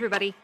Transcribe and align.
everybody. 0.00 0.34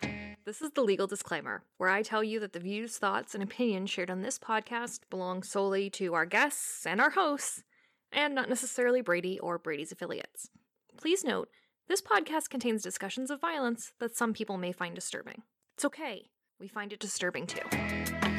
This 0.45 0.61
is 0.61 0.73
the 0.73 0.83
legal 0.83 1.07
disclaimer, 1.07 1.63
where 1.79 1.89
I 1.89 2.03
tell 2.03 2.23
you 2.23 2.39
that 2.41 2.53
the 2.53 2.61
views, 2.61 2.99
thoughts, 2.99 3.35
and 3.35 3.43
opinions 3.43 3.89
shared 3.89 4.11
on 4.11 4.21
this 4.21 4.39
podcast 4.39 5.01
belong 5.09 5.43
solely 5.43 5.89
to 5.93 6.13
our 6.13 6.27
guests 6.27 6.85
and 6.85 7.01
our 7.01 7.09
hosts, 7.09 7.63
and 8.13 8.35
not 8.35 8.51
necessarily 8.51 9.01
Brady 9.01 9.39
or 9.39 9.57
Brady's 9.57 9.93
affiliates. 9.93 10.51
Please 10.99 11.25
note, 11.25 11.49
this 11.89 12.03
podcast 12.03 12.51
contains 12.51 12.83
discussions 12.83 13.31
of 13.31 13.41
violence 13.41 13.93
that 13.99 14.15
some 14.15 14.35
people 14.35 14.59
may 14.59 14.73
find 14.73 14.95
disturbing. 14.95 15.41
It's 15.75 15.87
okay, 15.87 16.29
we 16.61 16.69
find 16.69 16.93
it 16.93 17.01
disturbing 17.01 17.47
too. 17.47 18.36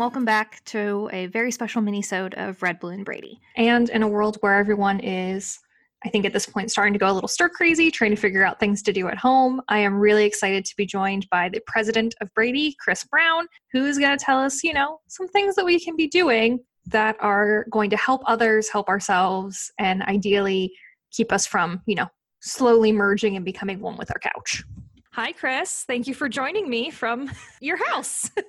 Welcome 0.00 0.24
back 0.24 0.64
to 0.64 1.10
a 1.12 1.26
very 1.26 1.52
special 1.52 1.82
mini-sode 1.82 2.32
of 2.38 2.62
Red, 2.62 2.80
Blue, 2.80 2.92
and 2.92 3.04
Brady. 3.04 3.38
And 3.56 3.90
in 3.90 4.02
a 4.02 4.08
world 4.08 4.38
where 4.40 4.54
everyone 4.54 4.98
is, 5.00 5.58
I 6.06 6.08
think 6.08 6.24
at 6.24 6.32
this 6.32 6.46
point, 6.46 6.70
starting 6.70 6.94
to 6.94 6.98
go 6.98 7.10
a 7.10 7.12
little 7.12 7.28
stir 7.28 7.50
crazy, 7.50 7.90
trying 7.90 8.12
to 8.12 8.16
figure 8.16 8.42
out 8.42 8.58
things 8.58 8.80
to 8.84 8.94
do 8.94 9.08
at 9.08 9.18
home, 9.18 9.60
I 9.68 9.80
am 9.80 9.96
really 9.96 10.24
excited 10.24 10.64
to 10.64 10.76
be 10.78 10.86
joined 10.86 11.28
by 11.30 11.50
the 11.50 11.60
president 11.66 12.14
of 12.22 12.32
Brady, 12.32 12.74
Kris 12.82 13.04
Brown, 13.04 13.46
who's 13.74 13.98
going 13.98 14.16
to 14.16 14.24
tell 14.24 14.40
us, 14.40 14.64
you 14.64 14.72
know, 14.72 15.00
some 15.06 15.28
things 15.28 15.54
that 15.56 15.66
we 15.66 15.78
can 15.78 15.96
be 15.96 16.08
doing 16.08 16.60
that 16.86 17.16
are 17.20 17.66
going 17.70 17.90
to 17.90 17.96
help 17.98 18.22
others, 18.24 18.70
help 18.70 18.88
ourselves, 18.88 19.70
and 19.78 20.02
ideally 20.04 20.72
keep 21.12 21.30
us 21.30 21.46
from, 21.46 21.82
you 21.84 21.94
know, 21.94 22.08
slowly 22.40 22.90
merging 22.90 23.36
and 23.36 23.44
becoming 23.44 23.80
one 23.80 23.98
with 23.98 24.10
our 24.10 24.32
couch. 24.32 24.64
Hi, 25.12 25.32
Kris. 25.32 25.84
Thank 25.86 26.06
you 26.06 26.14
for 26.14 26.30
joining 26.30 26.70
me 26.70 26.90
from 26.90 27.30
your 27.60 27.76
house. 27.90 28.30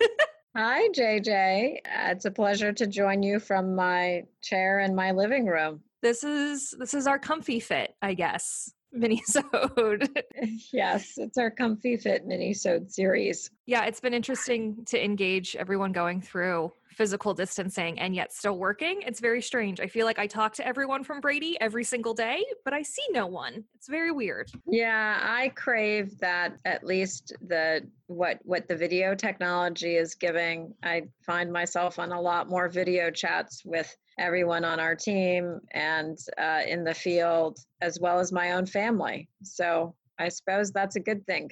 Hi, 0.55 0.89
JJ. 0.89 1.77
Uh, 1.85 2.11
It's 2.11 2.25
a 2.25 2.31
pleasure 2.31 2.73
to 2.73 2.87
join 2.87 3.23
you 3.23 3.39
from 3.39 3.75
my 3.75 4.23
chair 4.41 4.79
in 4.79 4.93
my 4.95 5.11
living 5.11 5.45
room. 5.45 5.81
this 6.01 6.23
is 6.23 6.73
this 6.79 6.93
is 6.93 7.05
our 7.07 7.19
comfy 7.19 7.59
fit, 7.59 7.95
I 8.01 8.15
guess. 8.15 8.73
Minisode. 8.95 10.09
yes, 10.73 11.13
it's 11.17 11.37
our 11.37 11.49
Comfy 11.49 11.97
Fit 11.97 12.25
mini-sode 12.25 12.91
series. 12.91 13.49
yeah, 13.65 13.85
it's 13.85 13.99
been 13.99 14.13
interesting 14.13 14.83
to 14.85 15.03
engage 15.03 15.55
everyone 15.55 15.91
going 15.91 16.21
through 16.21 16.71
physical 16.91 17.33
distancing 17.33 17.97
and 17.99 18.13
yet 18.13 18.33
still 18.33 18.57
working. 18.57 19.01
It's 19.03 19.19
very 19.19 19.41
strange. 19.41 19.79
I 19.79 19.87
feel 19.87 20.05
like 20.05 20.19
I 20.19 20.27
talk 20.27 20.53
to 20.55 20.67
everyone 20.67 21.03
from 21.03 21.21
Brady 21.21 21.57
every 21.61 21.83
single 21.83 22.13
day, 22.13 22.43
but 22.65 22.73
I 22.73 22.81
see 22.81 23.03
no 23.11 23.27
one. 23.27 23.63
It's 23.75 23.87
very 23.87 24.11
weird. 24.11 24.51
Yeah, 24.67 25.19
I 25.21 25.49
crave 25.49 26.17
that 26.19 26.57
at 26.65 26.83
least 26.83 27.33
the 27.47 27.87
what 28.07 28.39
what 28.43 28.67
the 28.67 28.75
video 28.75 29.15
technology 29.15 29.95
is 29.95 30.15
giving. 30.15 30.73
I 30.83 31.03
find 31.25 31.51
myself 31.51 31.97
on 31.97 32.11
a 32.11 32.19
lot 32.19 32.49
more 32.49 32.67
video 32.67 33.09
chats 33.09 33.63
with 33.63 33.95
everyone 34.17 34.63
on 34.63 34.79
our 34.79 34.95
team 34.95 35.59
and 35.71 36.17
uh, 36.37 36.61
in 36.67 36.83
the 36.83 36.93
field, 36.93 37.59
as 37.81 37.99
well 37.99 38.19
as 38.19 38.31
my 38.31 38.51
own 38.53 38.65
family. 38.65 39.27
So 39.43 39.95
I 40.19 40.29
suppose 40.29 40.71
that's 40.71 40.95
a 40.95 40.99
good 40.99 41.25
thing. 41.25 41.49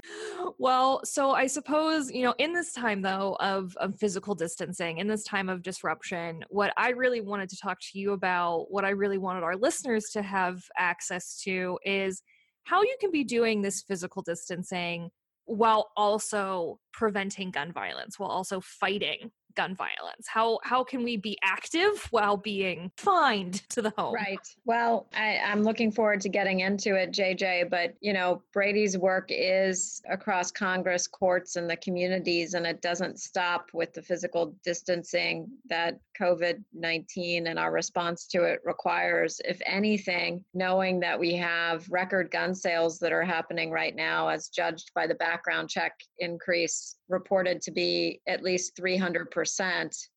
Well, 0.59 1.01
so 1.03 1.31
I 1.31 1.47
suppose, 1.47 2.11
you 2.11 2.23
know, 2.23 2.35
in 2.37 2.53
this 2.53 2.71
time 2.71 3.01
though 3.01 3.35
of, 3.39 3.75
of 3.77 3.97
physical 3.97 4.35
distancing, 4.35 4.99
in 4.99 5.07
this 5.07 5.23
time 5.23 5.49
of 5.49 5.63
disruption, 5.63 6.43
what 6.49 6.71
I 6.77 6.89
really 6.89 7.21
wanted 7.21 7.49
to 7.49 7.57
talk 7.57 7.79
to 7.79 7.99
you 7.99 8.11
about, 8.11 8.67
what 8.69 8.85
I 8.85 8.89
really 8.89 9.17
wanted 9.17 9.43
our 9.43 9.55
listeners 9.55 10.09
to 10.13 10.21
have 10.21 10.61
access 10.77 11.41
to 11.43 11.79
is 11.83 12.21
how 12.63 12.83
you 12.83 12.95
can 12.99 13.09
be 13.09 13.23
doing 13.23 13.61
this 13.61 13.81
physical 13.81 14.21
distancing 14.21 15.09
while 15.45 15.89
also 15.97 16.79
preventing 16.93 17.49
gun 17.49 17.71
violence, 17.71 18.19
while 18.19 18.29
also 18.29 18.61
fighting 18.61 19.31
gun 19.55 19.75
violence. 19.75 20.27
How 20.27 20.59
how 20.63 20.83
can 20.83 21.03
we 21.03 21.17
be 21.17 21.37
active 21.43 22.07
while 22.11 22.37
being 22.37 22.91
fined 22.97 23.67
to 23.69 23.81
the 23.81 23.93
home? 23.97 24.13
Right. 24.13 24.39
Well, 24.65 25.07
I, 25.15 25.39
I'm 25.45 25.63
looking 25.63 25.91
forward 25.91 26.21
to 26.21 26.29
getting 26.29 26.61
into 26.61 26.95
it, 26.95 27.11
JJ. 27.11 27.69
But, 27.69 27.95
you 28.01 28.13
know, 28.13 28.41
Brady's 28.53 28.97
work 28.97 29.27
is 29.29 30.01
across 30.09 30.51
Congress, 30.51 31.07
courts, 31.07 31.55
and 31.55 31.69
the 31.69 31.77
communities, 31.77 32.53
and 32.53 32.65
it 32.65 32.81
doesn't 32.81 33.19
stop 33.19 33.67
with 33.73 33.93
the 33.93 34.01
physical 34.01 34.55
distancing 34.63 35.47
that 35.69 35.99
COVID 36.19 36.63
19 36.73 37.47
and 37.47 37.57
our 37.57 37.71
response 37.71 38.27
to 38.27 38.43
it 38.43 38.59
requires. 38.63 39.41
If 39.45 39.61
anything, 39.65 40.43
knowing 40.53 40.99
that 41.01 41.19
we 41.19 41.33
have 41.35 41.87
record 41.89 42.31
gun 42.31 42.53
sales 42.53 42.99
that 42.99 43.11
are 43.11 43.23
happening 43.23 43.71
right 43.71 43.95
now, 43.95 44.27
as 44.27 44.49
judged 44.49 44.91
by 44.93 45.07
the 45.07 45.15
background 45.15 45.69
check 45.69 45.93
increase 46.19 46.95
reported 47.07 47.61
to 47.61 47.71
be 47.71 48.21
at 48.27 48.43
least 48.43 48.77
300%, 48.77 49.48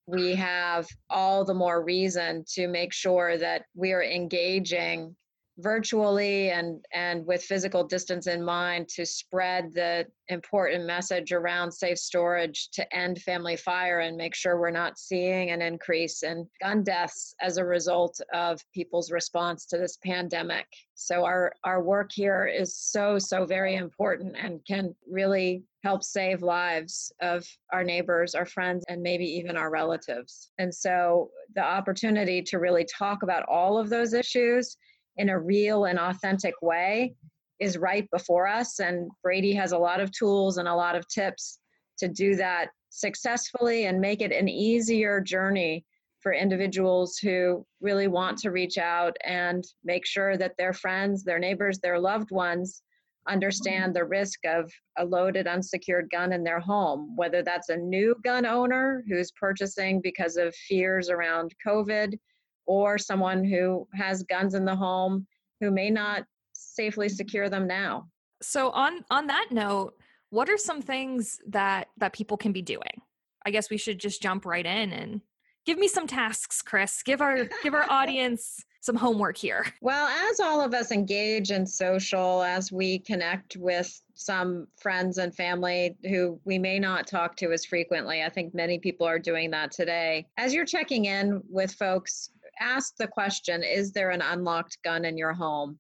we 0.07 0.35
have 0.35 0.87
all 1.11 1.45
the 1.45 1.55
more 1.55 1.83
reason 1.83 2.45
to 2.55 2.69
make 2.69 2.93
sure 2.93 3.39
that 3.39 3.65
we 3.75 3.93
are 3.93 4.03
engaging 4.03 5.17
virtually 5.59 6.51
and 6.51 6.85
and 6.93 7.27
with 7.27 7.43
physical 7.43 7.85
distance 7.85 8.27
in 8.27 8.43
mind 8.43 8.89
to 8.89 9.05
spread 9.05 9.73
the 9.75 10.07
important 10.29 10.87
message 10.87 11.33
around 11.33 11.71
safe 11.71 11.99
storage 11.99 12.71
to 12.71 12.97
end 12.97 13.21
family 13.21 13.57
fire 13.57 14.01
and 14.01 14.17
make 14.17 14.35
sure 14.35 14.59
we're 14.59 14.71
not 14.71 14.99
seeing 14.99 15.51
an 15.51 15.61
increase 15.61 16.23
in 16.23 16.49
gun 16.63 16.83
deaths 16.83 17.35
as 17.43 17.59
a 17.59 17.65
result 17.65 18.19
of 18.33 18.61
people's 18.73 19.11
response 19.11 19.67
to 19.67 19.77
this 19.77 19.99
pandemic 20.03 20.67
so 20.95 21.25
our 21.25 21.53
our 21.65 21.83
work 21.83 22.11
here 22.15 22.47
is 22.47 22.77
so 22.77 23.19
so 23.19 23.45
very 23.45 23.75
important 23.75 24.35
and 24.43 24.61
can 24.67 24.95
really 25.11 25.63
help 25.85 26.03
save 26.05 26.43
lives 26.43 27.13
of 27.21 27.45
our 27.73 27.83
neighbors, 27.83 28.37
our 28.37 28.47
friends, 28.47 28.85
and 28.89 29.03
maybe 29.03 29.25
even 29.25 29.57
our 29.57 29.69
relatives. 29.69 30.53
And 30.59 30.73
so 30.73 31.31
the 31.57 31.65
opportunity 31.65 32.41
to 32.43 32.59
really 32.59 32.85
talk 32.85 33.25
about 33.25 33.45
all 33.49 33.79
of 33.79 33.91
those 33.91 34.15
issues 34.15 34.77
in 35.17 35.29
a 35.29 35.39
real 35.39 35.85
and 35.85 35.99
authentic 35.99 36.55
way 36.63 37.15
is 37.61 37.79
right 37.79 38.09
before 38.11 38.47
us. 38.47 38.81
And 38.81 39.11
Brady 39.23 39.53
has 39.55 39.73
a 39.73 39.79
lot 39.79 40.01
of 40.01 40.11
tools 40.11 40.59
and 40.59 40.67
a 40.67 40.75
lot 40.75 40.97
of 40.97 41.07
tips 41.09 41.59
to 41.99 42.09
do 42.09 42.35
that 42.37 42.69
successfully 42.91 43.87
and 43.87 44.01
make 44.01 44.21
it 44.21 44.33
an 44.33 44.49
easier 44.49 45.21
journey 45.21 45.85
for 46.21 46.33
individuals 46.33 47.19
who 47.19 47.65
really 47.81 48.07
want 48.07 48.39
to 48.39 48.51
reach 48.51 48.79
out 48.79 49.17
and 49.25 49.65
make 49.85 50.07
sure 50.07 50.37
that 50.37 50.57
their 50.57 50.73
friends, 50.73 51.25
their 51.25 51.39
neighbors, 51.39 51.79
their 51.79 51.99
loved 51.99 52.31
ones 52.31 52.83
understand 53.29 53.95
the 53.95 54.05
risk 54.05 54.41
of 54.45 54.71
a 54.99 55.05
loaded 55.05 55.47
unsecured 55.47 56.09
gun 56.11 56.33
in 56.33 56.43
their 56.43 56.61
home, 56.61 57.15
whether 57.17 57.43
that's 57.43 57.69
a 57.69 57.77
new 57.77 58.15
gun 58.25 58.45
owner 58.47 59.05
who's 59.09 59.33
purchasing 59.33 60.01
because 60.01 60.37
of 60.37 60.55
fears 60.55 61.09
around 61.09 61.53
COVID, 61.65 62.19
or 62.67 62.99
someone 62.99 63.45
who 63.45 63.87
has 63.95 64.23
guns 64.25 64.55
in 64.55 64.65
the 64.65 64.75
home 64.75 65.27
who 65.61 65.71
may 65.71 65.91
not 65.91 66.25
safely 66.53 67.09
secure 67.09 67.49
them 67.49 67.67
now. 67.67 68.09
So 68.43 68.71
on 68.71 69.05
on 69.11 69.27
that 69.29 69.49
note, 69.51 69.95
what 70.31 70.49
are 70.49 70.59
some 70.59 70.83
things 70.83 71.41
that 71.49 71.89
that 71.99 72.13
people 72.13 72.37
can 72.37 72.53
be 72.53 72.63
doing? 72.63 73.03
I 73.45 73.51
guess 73.51 73.71
we 73.71 73.77
should 73.77 73.99
just 73.99 74.23
jump 74.23 74.45
right 74.45 74.65
in 74.65 74.93
and 74.93 75.21
give 75.67 75.79
me 75.79 75.89
some 75.89 76.07
tasks, 76.07 76.63
Kris. 76.63 77.03
Give 77.03 77.21
our 77.21 77.49
give 77.63 77.75
our 77.75 77.87
audience 77.91 78.65
some 78.81 78.97
homework 78.97 79.37
here. 79.37 79.65
Well, 79.81 80.09
as 80.09 80.41
all 80.41 80.61
of 80.61 80.75
us 80.75 80.91
engage 80.91 81.53
in 81.53 81.65
social, 81.65 82.43
as 82.43 82.73
we 82.73 82.99
connect 82.99 83.57
with 83.57 84.03
some 84.15 84.67
friends 84.81 85.19
and 85.19 85.33
family 85.35 85.97
who 86.03 86.41
we 86.45 86.59
may 86.59 86.81
not 86.81 87.07
talk 87.07 87.37
to 87.37 87.53
as 87.53 87.65
frequently, 87.65 88.25
I 88.25 88.29
think 88.29 88.55
many 88.55 88.81
people 88.81 89.07
are 89.07 89.21
doing 89.21 89.53
that 89.53 89.71
today. 89.71 90.27
As 90.37 90.53
you're 90.53 90.67
checking 90.67 91.05
in 91.05 91.41
with 91.49 91.73
folks, 91.73 92.31
ask 92.63 92.95
the 92.97 93.09
question 93.09 93.63
Is 93.63 93.93
there 93.93 94.11
an 94.11 94.23
unlocked 94.23 94.79
gun 94.85 95.05
in 95.05 95.19
your 95.19 95.33
home? 95.33 95.79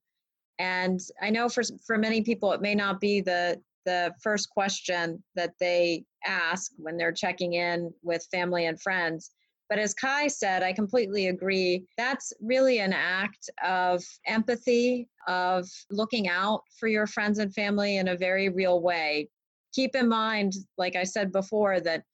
And 0.58 1.00
I 1.20 1.30
know 1.30 1.48
for, 1.48 1.62
for 1.86 1.96
many 1.96 2.22
people, 2.22 2.52
it 2.52 2.60
may 2.60 2.74
not 2.74 3.00
be 3.00 3.20
the 3.20 3.60
the 3.84 4.12
first 4.22 4.48
question 4.50 5.22
that 5.34 5.54
they 5.58 6.04
ask 6.24 6.70
when 6.76 6.96
they're 6.96 7.12
checking 7.12 7.54
in 7.54 7.92
with 8.02 8.26
family 8.30 8.66
and 8.66 8.80
friends. 8.80 9.32
But 9.68 9.78
as 9.78 9.94
Kai 9.94 10.28
said, 10.28 10.62
I 10.62 10.72
completely 10.72 11.28
agree. 11.28 11.86
That's 11.96 12.32
really 12.40 12.80
an 12.80 12.92
act 12.92 13.48
of 13.64 14.04
empathy, 14.26 15.08
of 15.26 15.66
looking 15.90 16.28
out 16.28 16.62
for 16.78 16.88
your 16.88 17.06
friends 17.06 17.38
and 17.38 17.52
family 17.54 17.96
in 17.96 18.08
a 18.08 18.16
very 18.16 18.50
real 18.50 18.82
way. 18.82 19.28
Keep 19.74 19.96
in 19.96 20.08
mind, 20.08 20.52
like 20.76 20.94
I 20.94 21.04
said 21.04 21.32
before, 21.32 21.80
that 21.80 22.04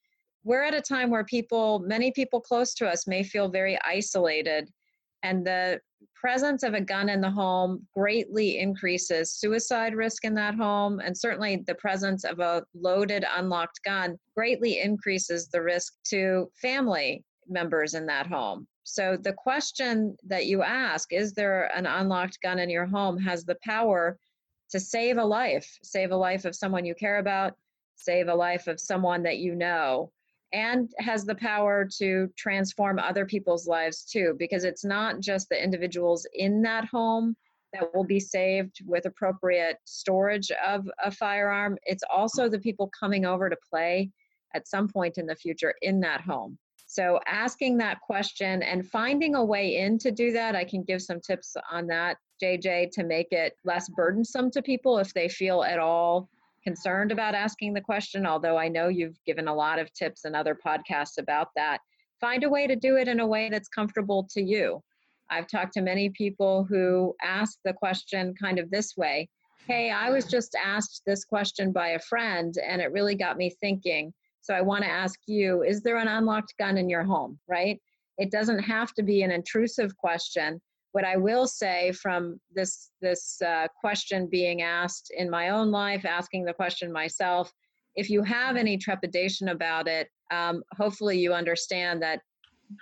we're 0.45 0.63
at 0.63 0.75
a 0.75 0.81
time 0.81 1.11
where 1.11 1.25
people, 1.25 1.81
many 1.81 2.11
people 2.11 2.41
close 2.41 2.75
to 2.75 2.89
us, 2.89 3.07
may 3.07 3.23
feel 3.23 3.49
very 3.49 3.79
isolated. 3.85 4.71
And 5.23 5.47
the 5.47 5.81
presence 6.15 6.63
of 6.63 6.75
a 6.75 6.81
gun 6.81 7.09
in 7.09 7.21
the 7.21 7.31
home 7.31 7.87
greatly 7.95 8.59
increases 8.59 9.33
suicide 9.33 9.95
risk 9.95 10.25
in 10.25 10.35
that 10.35 10.55
home. 10.55 11.01
And 11.01 11.17
certainly 11.17 11.65
the 11.67 11.75
presence 11.75 12.25
of 12.25 12.41
a 12.41 12.65
loaded, 12.75 13.25
unlocked 13.37 13.81
gun 13.85 14.19
greatly 14.37 14.81
increases 14.81 15.49
the 15.49 15.63
risk 15.63 15.95
to 16.11 16.51
family 16.61 17.25
members 17.49 17.95
in 17.95 18.07
that 18.07 18.27
home. 18.27 18.67
So 18.85 19.19
the 19.21 19.33
question 19.33 20.17
that 20.27 20.47
you 20.47 20.63
ask, 20.63 21.13
is 21.13 21.35
there 21.35 21.71
an 21.77 21.87
unlocked 21.87 22.41
gun 22.43 22.59
in 22.59 22.71
your 22.71 22.87
home, 22.87 23.19
has 23.19 23.45
the 23.45 23.59
power 23.63 24.19
to 24.71 24.81
save 24.81 25.19
a 25.19 25.25
life, 25.25 25.79
save 25.83 26.11
a 26.11 26.17
life 26.17 26.45
of 26.45 26.55
someone 26.55 26.85
you 26.85 26.95
care 26.95 27.19
about, 27.19 27.55
save 27.97 28.29
a 28.29 28.35
life 28.35 28.67
of 28.67 28.81
someone 28.81 29.23
that 29.25 29.39
you 29.39 29.55
know, 29.55 30.11
and 30.53 30.91
has 30.99 31.25
the 31.25 31.35
power 31.35 31.87
to 31.99 32.29
transform 32.37 32.99
other 32.99 33.27
people's 33.27 33.67
lives 33.67 34.05
too, 34.05 34.35
because 34.39 34.65
it's 34.65 34.85
not 34.85 35.21
just 35.21 35.49
the 35.49 35.63
individuals 35.63 36.27
in 36.35 36.63
that 36.63 36.85
home 36.87 37.37
that 37.73 37.95
will 37.95 38.05
be 38.05 38.21
saved 38.21 38.81
with 38.87 39.05
appropriate 39.05 39.77
storage 39.85 40.51
of 40.67 40.89
a 41.05 41.11
firearm, 41.11 41.77
it's 41.85 42.05
also 42.11 42.49
the 42.49 42.59
people 42.59 42.91
coming 42.99 43.27
over 43.27 43.51
to 43.51 43.57
play 43.71 44.11
at 44.55 44.67
some 44.67 44.89
point 44.89 45.19
in 45.19 45.27
the 45.27 45.37
future 45.37 45.75
in 45.83 46.01
that 46.01 46.23
home. 46.23 46.59
So, 46.87 47.21
asking 47.27 47.77
that 47.79 48.01
question 48.01 48.63
and 48.63 48.89
finding 48.89 49.35
a 49.35 49.45
way 49.45 49.77
in 49.77 49.99
to 49.99 50.11
do 50.11 50.33
that, 50.33 50.57
I 50.57 50.65
can 50.65 50.83
give 50.83 51.03
some 51.03 51.21
tips 51.21 51.55
on 51.71 51.87
that, 51.89 52.17
JJ, 52.43 52.93
to 52.93 53.05
make 53.05 53.31
it 53.31 53.57
less 53.63 53.91
burdensome 53.91 54.51
to 54.53 54.63
people 54.63 54.97
if 54.97 55.13
they 55.13 55.29
feel 55.29 55.63
at 55.63 55.79
all 55.79 56.31
concerned 56.69 57.13
about 57.13 57.35
asking 57.35 57.73
the 57.73 57.81
question. 57.81 58.27
Although 58.27 58.59
I 58.59 58.69
know 58.69 58.89
you've 58.89 59.19
given 59.25 59.49
a 59.49 59.55
lot 59.55 59.79
of 59.79 59.93
tips 59.95 60.25
and 60.25 60.37
other 60.37 60.55
podcasts 60.55 61.17
about 61.19 61.49
that. 61.57 61.79
Find 62.21 62.45
a 62.45 62.51
way 62.51 62.67
to 62.67 62.77
do 62.77 62.97
it 62.97 63.09
in 63.09 63.21
a 63.21 63.27
way 63.27 63.49
that's 63.49 63.69
comfortable 63.69 64.29
to 64.33 64.43
you. 64.43 64.83
I've 65.31 65.47
talked 65.47 65.73
to 65.75 65.81
many 65.81 66.11
people 66.11 66.65
who 66.65 67.15
ask 67.23 67.59
the 67.65 67.73
question 67.73 68.35
kind 68.41 68.59
of 68.59 68.71
this 68.71 68.97
way 68.97 69.29
Hey, 69.67 69.91
I 69.91 70.11
was 70.11 70.27
just 70.27 70.55
asked 70.63 71.03
this 71.07 71.25
question 71.25 71.73
by 71.73 71.89
a 71.91 72.01
friend, 72.01 72.55
and 72.67 72.81
it 72.83 72.93
really 72.93 73.15
got 73.15 73.37
me 73.37 73.51
thinking 73.61 74.13
so 74.49 74.55
I 74.55 74.63
want 74.63 74.83
to 74.85 74.91
ask 74.91 75.21
you 75.27 75.63
is 75.63 75.83
there 75.83 75.99
an 75.99 76.09
unlocked 76.09 76.55
gun 76.59 76.79
in 76.79 76.89
your 76.89 77.05
home, 77.05 77.39
right? 77.49 77.81
It 78.17 78.31
doesn't 78.31 78.61
have 78.61 78.95
to 78.95 79.03
be 79.03 79.23
an 79.23 79.31
intrusive 79.31 79.95
question. 79.97 80.61
What 80.99 81.07
I 81.07 81.17
will 81.17 81.47
say 81.47 81.93
from 81.93 82.41
this 82.53 82.91
this 83.01 83.41
uh, 83.41 83.69
question 83.81 84.27
being 84.29 84.63
asked 84.63 85.13
in 85.17 85.31
my 85.31 85.51
own 85.51 85.71
life, 85.71 86.05
asking 86.05 86.45
the 86.45 86.53
question 86.53 86.91
myself, 86.91 87.53
if 87.95 88.11
you 88.11 88.25
have 88.25 88.57
any 88.57 88.77
trepidation 88.77 89.51
about 89.51 89.87
it, 89.87 90.09
um, 90.33 90.65
hopefully 90.77 91.17
you 91.17 91.33
understand 91.33 92.03
that 92.03 92.23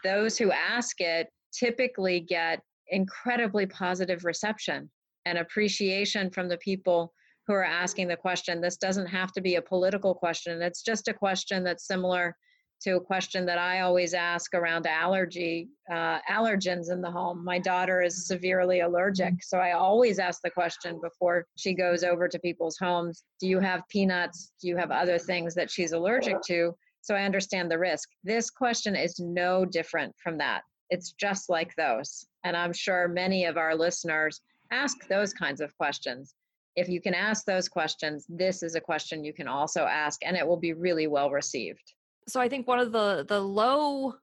those 0.03 0.39
who 0.39 0.51
ask 0.51 0.99
it 1.03 1.29
typically 1.53 2.21
get 2.21 2.63
incredibly 2.89 3.67
positive 3.67 4.25
reception 4.25 4.91
and 5.27 5.37
appreciation 5.37 6.31
from 6.31 6.49
the 6.49 6.57
people 6.57 7.13
who 7.47 7.53
are 7.53 7.65
asking 7.65 8.09
the 8.09 8.17
question. 8.17 8.63
This 8.63 8.79
doesn't 8.79 9.09
have 9.09 9.31
to 9.33 9.43
be 9.43 9.57
a 9.57 9.61
political 9.63 10.15
question. 10.15 10.63
It's 10.63 10.81
just 10.81 11.09
a 11.09 11.13
question 11.13 11.65
that's 11.65 11.87
similar 11.87 12.35
to 12.83 12.97
a 12.97 13.01
question 13.01 13.47
that 13.47 13.59
I 13.59 13.81
always 13.81 14.15
ask 14.15 14.55
around 14.55 14.87
allergy 14.87 15.69
uh, 15.91 16.19
allergens 16.31 16.91
in 16.91 17.01
the 17.01 17.11
home. 17.11 17.45
My 17.45 17.59
daughter 17.59 18.03
is 18.03 18.27
severely 18.27 18.81
allergic, 18.81 19.43
so 19.43 19.59
I 19.59 19.73
always 19.73 20.19
ask 20.19 20.43
the 20.43 20.51
question 20.51 21.01
before 21.03 21.47
she 21.57 21.75
goes 21.75 22.05
over 22.05 22.29
to 22.29 22.39
people's 22.39 22.79
homes: 22.79 23.25
Do 23.41 23.49
you 23.49 23.61
have 23.61 23.89
peanuts? 23.89 24.53
Do 24.61 24.69
you 24.69 24.77
have 24.77 24.91
other 24.91 25.19
things 25.19 25.55
that 25.55 25.71
she's 25.71 25.93
allergic 25.93 26.41
to? 26.47 26.77
So 27.01 27.15
I 27.15 27.25
understand 27.25 27.71
the 27.71 27.79
risk. 27.79 28.09
This 28.25 28.51
question 28.51 28.97
is 28.97 29.21
no 29.21 29.65
different 29.65 30.15
from 30.23 30.39
that. 30.39 30.63
It's 30.91 31.13
just 31.13 31.49
like 31.49 31.75
those, 31.77 32.27
and 32.45 32.57
I'm 32.57 32.73
sure 32.73 33.09
many 33.09 33.45
of 33.45 33.57
our 33.57 33.75
listeners 33.75 34.41
ask 34.71 35.07
those 35.09 35.33
kinds 35.33 35.61
of 35.61 35.77
questions 35.77 36.35
if 36.77 36.91
you 36.91 37.01
can 37.01 37.15
ask 37.15 37.47
those 37.47 37.69
questions, 37.69 38.27
this 38.29 38.63
is 38.63 38.75
a 38.75 38.81
question 38.81 39.25
you 39.25 39.33
can 39.33 39.49
also 39.49 39.85
ask, 39.87 40.21
and 40.25 40.37
it 40.37 40.47
will 40.47 40.59
be 40.59 40.75
really 40.75 41.07
well 41.07 41.31
received. 41.31 41.95
So 42.29 42.41
I 42.41 42.49
think 42.49 42.67
one 42.67 42.79
of 42.79 42.93
the 42.93 43.25
the 43.27 43.41
low 43.41 44.15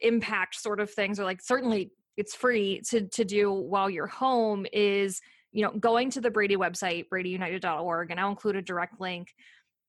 impact 0.00 0.60
sort 0.60 0.80
of 0.80 0.90
things, 0.90 1.20
or 1.20 1.24
like 1.24 1.40
certainly 1.40 1.92
it's 2.16 2.34
free 2.34 2.80
to 2.88 3.06
to 3.08 3.24
do 3.24 3.52
while 3.52 3.88
you're 3.88 4.06
home, 4.06 4.66
is 4.72 5.20
you 5.52 5.62
know 5.62 5.70
going 5.72 6.10
to 6.10 6.20
the 6.20 6.30
Brady 6.30 6.56
website, 6.56 7.06
bradyunited.org, 7.12 8.10
and 8.10 8.20
I'll 8.20 8.30
include 8.30 8.56
a 8.56 8.62
direct 8.62 9.00
link. 9.00 9.34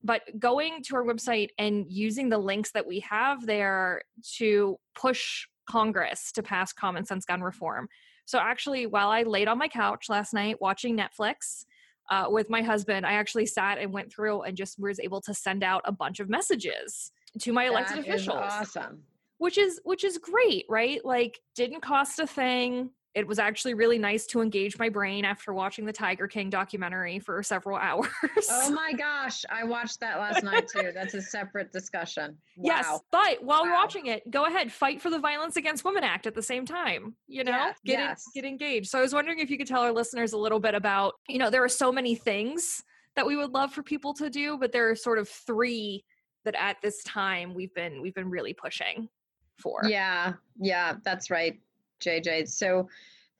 But 0.04 0.22
going 0.38 0.84
to 0.84 0.96
our 0.98 1.06
website 1.06 1.50
and 1.58 1.86
using 1.90 2.30
the 2.30 2.38
links 2.38 2.72
that 2.72 2.86
we 2.86 3.00
have 3.02 3.46
there 3.46 4.02
to 4.38 4.78
push 4.96 5.48
Congress 5.66 6.32
to 6.34 6.44
pass 6.44 6.74
common 6.74 7.06
sense 7.06 7.26
gun 7.26 7.42
reform. 7.42 7.88
So 8.26 8.38
actually, 8.38 8.86
while 8.86 9.10
I 9.10 9.24
laid 9.24 9.48
on 9.48 9.58
my 9.58 9.68
couch 9.68 10.08
last 10.10 10.34
night 10.34 10.62
watching 10.62 10.98
Netflix, 10.98 11.66
uh, 12.10 12.26
with 12.30 12.50
my 12.50 12.62
husband, 12.62 13.06
I 13.06 13.14
actually 13.14 13.46
sat 13.46 13.78
and 13.78 13.94
went 13.94 14.12
through 14.12 14.44
and 14.44 14.58
just 14.58 14.80
was 14.80 15.00
able 15.00 15.22
to 15.22 15.34
send 15.34 15.64
out 15.64 15.82
a 15.86 15.92
bunch 15.92 16.20
of 16.20 16.30
messages 16.30 17.12
to 17.40 17.54
my 17.54 17.66
elected 17.66 17.98
that 17.98 18.08
officials. 18.08 18.38
awesome. 18.40 19.04
Which 19.38 19.58
is 19.58 19.82
which 19.84 20.04
is 20.04 20.18
great, 20.18 20.66
right? 20.70 21.04
Like 21.04 21.40
didn't 21.56 21.82
cost 21.82 22.20
a 22.20 22.28
thing 22.28 22.92
it 23.16 23.28
was 23.28 23.38
actually 23.38 23.76
really 23.76 24.00
nice 24.00 24.26
to 24.28 24.42
engage 24.42 24.80
my 24.80 24.90
brain 24.90 25.24
after 25.24 25.54
watching 25.54 25.86
the 25.86 25.94
Tiger 25.94 26.28
King 26.28 26.50
documentary 26.50 27.20
for 27.20 27.44
several 27.44 27.78
oh 27.82 27.82
hours. 27.82 28.48
Oh 28.50 28.72
my 28.72 28.94
gosh, 28.94 29.44
I 29.52 29.64
watched 29.64 30.00
that 30.00 30.20
last 30.20 30.44
night 30.44 30.68
too. 30.68 30.92
That's 30.94 31.14
a 31.14 31.22
separate 31.22 31.72
discussion. 31.72 32.38
Wow. 32.58 32.76
Yes, 32.76 33.00
but 33.12 33.44
while 33.44 33.62
wow. 33.62 33.66
you're 33.66 33.74
watching 33.76 34.08
it, 34.08 34.30
go 34.32 34.46
ahead, 34.46 34.72
fight 34.72 35.02
for 35.02 35.10
the 35.10 35.20
Violence 35.20 35.58
Against 35.58 35.86
Women 35.86 36.04
Act 36.04 36.26
at 36.26 36.34
the 36.34 36.42
same 36.42 36.66
time. 36.66 37.16
You 37.28 37.44
know, 37.44 37.52
yes, 37.52 37.78
get 37.86 38.00
yes. 38.00 38.24
In, 38.34 38.42
get 38.42 38.48
engaged. 38.48 38.90
So 38.90 38.98
I 38.98 39.02
was 39.02 39.14
wondering 39.14 39.40
if 39.40 39.50
you 39.50 39.58
could 39.58 39.68
tell 39.68 39.82
our 39.82 39.92
listeners 39.92 40.34
a 40.34 40.38
little 40.38 40.60
bit 40.60 40.74
about, 40.74 41.14
you 41.28 41.38
know, 41.38 41.50
there 41.50 41.64
are 41.64 41.70
so 41.70 41.92
many 41.92 42.16
things 42.16 42.84
that 43.16 43.26
we 43.26 43.36
would 43.36 43.52
love 43.52 43.72
for 43.72 43.84
people 43.84 44.14
to 44.16 44.30
do, 44.30 44.58
but 44.58 44.72
there 44.72 44.90
are 44.90 44.96
sort 44.96 45.20
of 45.20 45.30
three 45.30 46.04
that 46.46 46.56
at 46.60 46.78
this 46.82 47.04
time 47.04 47.54
we've 47.54 47.74
been 47.74 48.02
we've 48.02 48.16
been 48.16 48.30
really 48.30 48.54
pushing 48.54 49.10
for. 49.60 49.82
Yeah, 49.88 50.34
yeah, 50.60 50.96
that's 51.04 51.30
right. 51.30 51.60
JJ. 52.04 52.48
So 52.50 52.88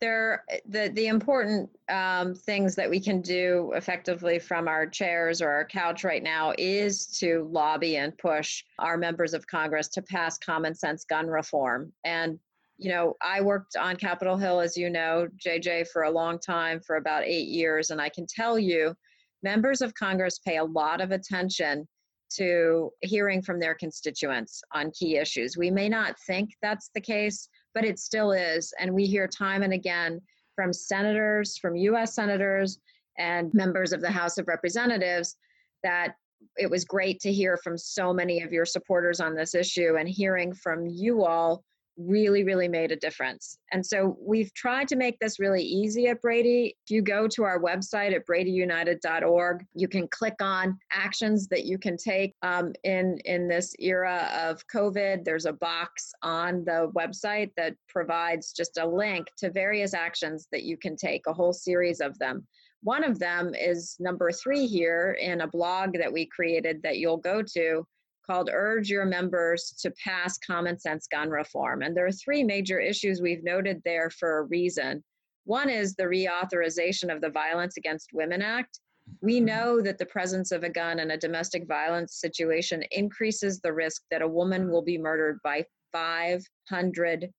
there 0.04 0.44
the 0.68 0.92
the 0.96 1.08
important 1.08 1.70
um, 1.90 2.36
things 2.36 2.76
that 2.76 2.90
we 2.90 3.00
can 3.00 3.22
do 3.22 3.72
effectively 3.74 4.38
from 4.38 4.68
our 4.68 4.86
chairs 4.86 5.42
or 5.42 5.50
our 5.50 5.66
couch 5.66 6.04
right 6.04 6.24
now 6.24 6.54
is 6.58 7.08
to 7.20 7.48
lobby 7.52 7.96
and 7.98 8.18
push 8.18 8.64
our 8.80 8.98
members 8.98 9.34
of 9.34 9.48
Congress 9.48 9.88
to 9.90 10.02
pass 10.02 10.38
common 10.38 10.76
sense 10.76 11.06
gun 11.06 11.28
reform. 11.28 11.94
And 12.04 12.38
you 12.78 12.90
know, 12.90 13.16
I 13.22 13.40
worked 13.40 13.78
on 13.78 13.96
Capitol 13.96 14.36
Hill, 14.36 14.60
as 14.60 14.76
you 14.76 14.90
know, 14.90 15.30
JJ, 15.38 15.88
for 15.88 16.04
a 16.04 16.12
long 16.12 16.38
time, 16.40 16.82
for 16.82 16.98
about 16.98 17.24
eight 17.24 17.48
years, 17.48 17.92
and 17.92 18.02
I 18.02 18.10
can 18.10 18.26
tell 18.28 18.60
you, 18.60 18.94
members 19.42 19.82
of 19.82 19.94
Congress 19.94 20.40
pay 20.40 20.58
a 20.58 20.66
lot 20.66 21.00
of 21.00 21.12
attention 21.12 21.88
to 22.36 22.92
hearing 23.02 23.42
from 23.42 23.60
their 23.60 23.76
constituents 23.76 24.62
on 24.74 24.92
key 24.92 25.18
issues. 25.18 25.58
We 25.58 25.72
may 25.72 25.90
not 25.90 26.20
think 26.28 26.52
that's 26.62 26.90
the 26.94 27.02
case, 27.02 27.48
but 27.74 27.86
it 27.86 28.00
still 28.00 28.32
is. 28.32 28.74
And 28.80 28.94
we 28.94 29.06
hear 29.06 29.28
time 29.28 29.64
and 29.64 29.74
again 29.74 30.22
from 30.56 30.74
senators, 30.74 31.58
from 31.58 31.76
US 31.76 32.16
senators, 32.16 32.80
and 33.18 33.54
members 33.54 33.94
of 33.94 34.02
the 34.02 34.12
House 34.12 34.38
of 34.38 34.48
Representatives 34.48 35.38
that 35.84 36.16
it 36.58 36.70
was 36.70 36.86
great 36.86 37.20
to 37.22 37.32
hear 37.32 37.58
from 37.58 37.78
so 37.78 38.14
many 38.14 38.42
of 38.42 38.52
your 38.52 38.66
supporters 38.66 39.20
on 39.20 39.36
this 39.36 39.56
issue 39.56 39.96
and 39.98 40.08
hearing 40.10 40.54
from 40.54 40.86
you 40.88 41.24
all 41.24 41.64
really, 41.98 42.44
really 42.44 42.68
made 42.68 42.92
a 42.92 42.96
difference. 42.96 43.58
And 43.72 43.86
so 43.86 44.18
we've 44.20 44.54
tried 44.54 44.88
to 44.90 44.96
make 44.96 45.20
this 45.20 45.40
really 45.40 45.64
easy 45.64 46.08
at 46.08 46.22
Brady. 46.22 46.76
If 46.86 46.92
you 46.92 47.02
go 47.02 47.28
to 47.28 47.44
our 47.44 47.62
website 47.62 48.14
at 48.14 48.26
bradyunited.org, 48.26 49.66
you 49.74 49.88
can 49.88 50.08
click 50.08 50.36
on 50.42 50.78
actions 50.92 51.48
that 51.48 51.66
you 51.66 51.78
can 51.78 51.98
take 51.98 52.34
um, 52.42 52.74
in, 52.84 53.20
in 53.26 53.48
this 53.48 53.74
era 53.80 54.30
of 54.34 54.66
COVID. 54.68 55.24
There's 55.24 55.46
a 55.46 55.54
box 55.54 56.12
on 56.22 56.66
the 56.66 56.92
website 56.96 57.52
that 57.58 57.76
provides 57.88 58.54
just 58.54 58.78
a 58.78 58.88
link 58.88 59.28
to 59.38 59.52
various 59.52 59.94
actions 59.94 60.48
that 60.52 60.64
you 60.64 60.78
can 60.78 60.96
take, 60.96 61.28
a 61.28 61.34
whole 61.34 61.54
series 61.54 62.02
of 62.02 62.18
them. 62.20 62.48
One 62.82 63.04
of 63.04 63.18
them 63.18 63.54
is 63.56 63.96
number 64.00 64.32
three 64.32 64.68
here 64.68 65.18
in 65.22 65.42
a 65.42 65.48
blog 65.48 65.98
that 65.98 66.12
we 66.12 66.26
created 66.26 66.82
that 66.84 66.98
you'll 66.98 67.18
go 67.18 67.42
to 67.54 67.88
called 68.26 68.50
Urge 68.52 68.90
Your 68.90 69.06
Members 69.06 69.74
to 69.82 69.92
Pass 70.04 70.38
Common 70.38 70.80
Sense 70.80 71.08
Gun 71.08 71.30
Reform. 71.30 71.82
And 71.82 71.96
there 71.96 72.06
are 72.06 72.12
three 72.12 72.44
major 72.44 72.80
issues 72.80 73.22
we've 73.22 73.44
noted 73.44 73.82
there 73.86 74.10
for 74.10 74.40
a 74.40 74.44
reason. 74.44 75.04
One 75.46 75.70
is 75.70 75.96
the 75.96 76.04
reauthorization 76.04 77.14
of 77.14 77.22
the 77.22 77.30
Violence 77.30 77.78
Against 77.78 78.12
Women 78.14 78.42
Act. 78.42 78.80
We 79.22 79.38
mm-hmm. 79.38 79.46
know 79.46 79.82
that 79.82 79.98
the 79.98 80.06
presence 80.06 80.52
of 80.52 80.64
a 80.64 80.70
gun 80.70 81.00
in 81.00 81.12
a 81.12 81.18
domestic 81.18 81.68
violence 81.68 82.20
situation 82.20 82.84
increases 82.92 83.60
the 83.60 83.74
risk 83.74 84.04
that 84.12 84.22
a 84.22 84.28
woman 84.28 84.70
will 84.72 84.82
be 84.82 84.98
murdered 84.98 85.40
by 85.44 85.66
500%. 85.94 87.30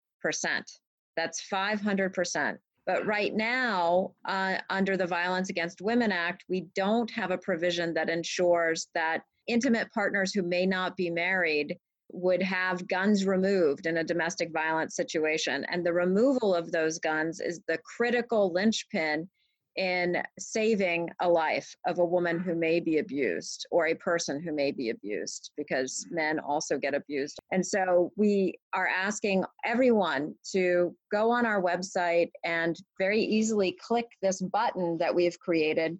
That's 1.16 1.46
500%. 1.52 2.56
But 2.86 3.06
right 3.06 3.34
now, 3.34 4.12
uh, 4.26 4.58
under 4.68 4.96
the 4.96 5.06
Violence 5.06 5.48
Against 5.48 5.80
Women 5.80 6.12
Act, 6.12 6.44
we 6.50 6.66
don't 6.74 7.10
have 7.12 7.30
a 7.30 7.38
provision 7.38 7.94
that 7.94 8.10
ensures 8.10 8.88
that 8.94 9.22
intimate 9.46 9.90
partners 9.92 10.32
who 10.32 10.42
may 10.42 10.66
not 10.66 10.96
be 10.96 11.10
married 11.10 11.76
would 12.12 12.42
have 12.42 12.86
guns 12.86 13.26
removed 13.26 13.86
in 13.86 13.98
a 13.98 14.04
domestic 14.04 14.52
violence 14.52 14.94
situation. 14.94 15.64
And 15.70 15.84
the 15.84 15.92
removal 15.92 16.54
of 16.54 16.70
those 16.70 16.98
guns 16.98 17.40
is 17.40 17.60
the 17.66 17.78
critical 17.96 18.52
linchpin 18.52 19.28
in 19.76 20.22
saving 20.38 21.08
a 21.20 21.28
life 21.28 21.74
of 21.86 21.98
a 21.98 22.04
woman 22.04 22.38
who 22.38 22.54
may 22.54 22.78
be 22.78 22.98
abused 22.98 23.66
or 23.72 23.88
a 23.88 23.94
person 23.94 24.40
who 24.40 24.52
may 24.52 24.70
be 24.70 24.90
abused 24.90 25.50
because 25.56 26.06
men 26.10 26.38
also 26.38 26.78
get 26.78 26.94
abused. 26.94 27.38
And 27.50 27.66
so 27.66 28.12
we 28.16 28.54
are 28.72 28.86
asking 28.86 29.44
everyone 29.64 30.34
to 30.52 30.94
go 31.10 31.30
on 31.30 31.44
our 31.44 31.60
website 31.60 32.30
and 32.44 32.76
very 32.98 33.20
easily 33.20 33.76
click 33.80 34.06
this 34.22 34.40
button 34.40 34.96
that 34.98 35.14
we've 35.14 35.38
created 35.40 35.98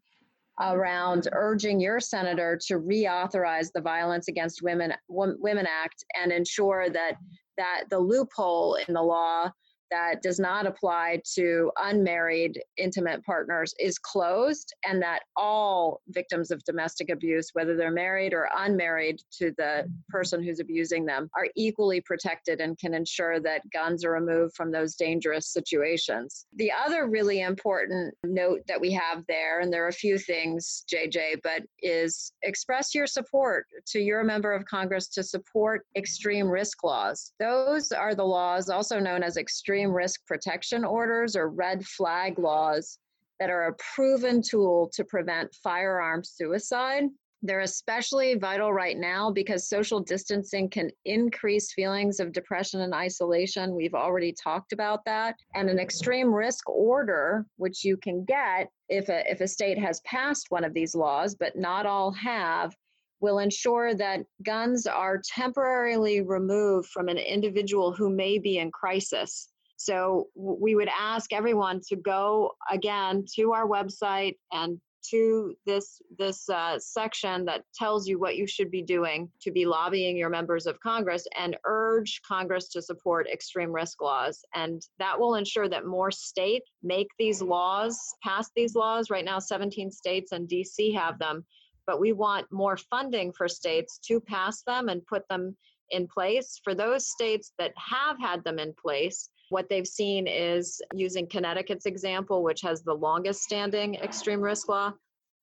Mm-hmm. 0.61 0.79
around 0.79 1.29
urging 1.33 1.81
your 1.81 1.99
senator 1.99 2.57
to 2.67 2.79
reauthorize 2.79 3.73
the 3.75 3.81
Violence 3.81 4.29
Against 4.29 4.63
Women 4.63 4.93
Women 5.09 5.67
Act 5.67 6.05
and 6.15 6.31
ensure 6.31 6.89
that 6.91 7.17
that 7.57 7.85
the 7.91 7.99
loophole 7.99 8.77
in 8.87 8.95
the 8.95 9.03
law 9.03 9.51
that 9.91 10.23
does 10.23 10.39
not 10.39 10.67
apply 10.67 11.21
to 11.35 11.71
unmarried 11.79 12.61
intimate 12.77 13.25
partners 13.25 13.75
is 13.79 13.99
closed 13.99 14.75
and 14.85 15.03
that 15.03 15.21
all 15.37 16.01
victims 16.09 16.51
of 16.51 16.65
domestic 16.65 17.11
abuse, 17.11 17.51
whether 17.53 17.77
they're 17.77 17.91
married 17.91 18.33
or 18.33 18.49
unmarried 18.57 19.21
to 19.39 19.53
the 19.59 19.85
person 20.09 20.43
who's 20.43 20.61
abusing 20.61 21.05
them, 21.05 21.29
are 21.37 21.49
equally 21.55 22.01
protected 22.01 22.61
and 22.61 22.79
can 22.79 22.95
ensure 22.95 23.41
that 23.41 23.63
guns 23.71 24.05
are 24.05 24.13
removed 24.13 24.55
from 24.57 24.71
those 24.71 24.95
dangerous 24.95 25.53
situations. 25.53 26.47
The 26.57 26.73
other 26.85 27.07
really 27.09 27.43
important 27.43 28.15
note 28.25 28.61
that 28.69 28.81
we 28.81 28.93
have 28.93 29.25
there, 29.29 29.61
and 29.61 29.73
there 29.73 29.85
are 29.85 29.89
a 29.89 29.93
few 29.93 30.19
things, 30.19 30.85
JJ, 30.93 31.41
but 31.43 31.63
is 31.83 32.33
express 32.43 32.95
your 32.95 33.07
support 33.07 33.67
to 33.89 34.01
your 34.01 34.25
member 34.25 34.53
of 34.53 34.65
Congress 34.65 35.09
to 35.09 35.23
support 35.23 35.87
extreme 35.97 36.49
risk 36.49 36.83
laws. 36.83 37.33
Those 37.39 37.93
are 37.93 38.15
the 38.15 38.25
laws, 38.25 38.69
also 38.69 38.99
known 38.99 39.23
as 39.23 39.37
extreme 39.37 39.74
extreme 39.75 39.93
risk 39.93 40.25
protection 40.29 40.85
orders 40.85 41.35
or 41.35 41.49
red 41.49 41.85
flag 41.85 42.39
laws 42.39 43.01
that 43.41 43.51
are 43.51 43.65
a 43.65 43.75
proven 43.97 44.41
tool 44.41 44.89
to 44.95 45.03
prevent 45.03 45.53
firearm 45.65 46.23
suicide. 46.23 47.03
They're 47.43 47.61
especially 47.61 48.37
vital 48.37 48.73
right 48.73 48.97
now 48.97 49.33
because 49.33 49.69
social 49.69 49.99
distancing 49.99 50.71
can 50.71 50.93
increase 51.05 51.73
feelings 51.73 52.21
of 52.21 52.31
depression 52.31 52.83
and 52.83 52.95
isolation. 52.95 53.75
We've 53.75 53.95
already 53.95 54.33
talked 54.33 54.73
about 54.73 55.05
that. 55.07 55.35
And 55.57 55.69
an 55.69 55.81
extreme 55.81 56.33
risk 56.33 56.69
order, 56.71 57.45
which 57.57 57.85
you 57.85 57.97
can 57.97 58.25
get 58.25 58.69
if 58.89 59.09
a, 59.09 59.29
if 59.29 59.41
a 59.41 59.49
state 59.49 59.79
has 59.79 60.01
passed 60.03 60.47
one 60.51 60.63
of 60.63 60.73
these 60.73 60.95
laws, 60.95 61.35
but 61.35 61.57
not 61.57 61.85
all 61.85 62.13
have, 62.13 62.77
will 63.21 63.39
ensure 63.39 63.95
that 63.95 64.21
guns 64.45 64.87
are 64.87 65.21
temporarily 65.35 66.21
removed 66.21 66.89
from 66.91 67.09
an 67.09 67.17
individual 67.17 67.91
who 67.93 68.15
may 68.15 68.39
be 68.39 68.59
in 68.59 68.71
crisis. 68.71 69.49
So 69.77 70.29
we 70.35 70.75
would 70.75 70.89
ask 70.89 71.33
everyone 71.33 71.81
to 71.89 71.97
go 71.97 72.53
again 72.71 73.25
to 73.37 73.53
our 73.53 73.67
website 73.67 74.37
and 74.53 74.81
to 75.11 75.55
this 75.67 76.01
this 76.19 76.49
uh, 76.49 76.79
section 76.79 77.45
that 77.45 77.65
tells 77.75 78.09
you 78.09 78.19
what 78.19 78.37
you 78.37 78.47
should 78.47 78.71
be 78.71 78.83
doing 78.83 79.29
to 79.43 79.51
be 79.51 79.67
lobbying 79.67 80.17
your 80.17 80.31
members 80.31 80.67
of 80.67 80.81
Congress 80.81 81.27
and 81.39 81.57
urge 81.65 82.21
Congress 82.27 82.69
to 82.71 82.81
support 82.81 83.29
extreme 83.29 83.71
risk 83.71 84.01
laws. 84.01 84.43
And 84.55 84.83
that 84.99 85.19
will 85.19 85.35
ensure 85.35 85.69
that 85.69 85.87
more 85.87 86.11
states 86.11 86.71
make 86.83 87.09
these 87.19 87.43
laws, 87.43 87.99
pass 88.23 88.51
these 88.57 88.75
laws. 88.75 89.11
Right 89.11 89.25
now, 89.25 89.39
17 89.39 89.91
states 89.91 90.33
and 90.33 90.49
DC 90.49 90.95
have 90.95 91.19
them, 91.19 91.45
but 91.87 92.01
we 92.01 92.13
want 92.13 92.47
more 92.51 92.77
funding 92.77 93.33
for 93.33 93.49
states 93.49 93.99
to 94.07 94.21
pass 94.21 94.63
them 94.63 94.89
and 94.89 95.07
put 95.07 95.29
them 95.29 95.57
in 95.91 96.09
place. 96.09 96.61
For 96.65 96.75
those 96.75 97.09
states 97.09 97.53
that 97.59 97.73
have 97.77 98.19
had 98.19 98.43
them 98.45 98.59
in 98.59 98.75
place, 98.81 99.29
what 99.51 99.69
they've 99.69 99.87
seen 99.87 100.27
is 100.27 100.81
using 100.95 101.27
Connecticut's 101.27 101.87
example, 101.87 102.43
which 102.43 102.61
has 102.63 102.83
the 102.83 102.95
longest 102.95 103.43
standing 103.43 103.95
extreme 103.97 104.41
risk 104.41 104.69
law, 104.69 104.93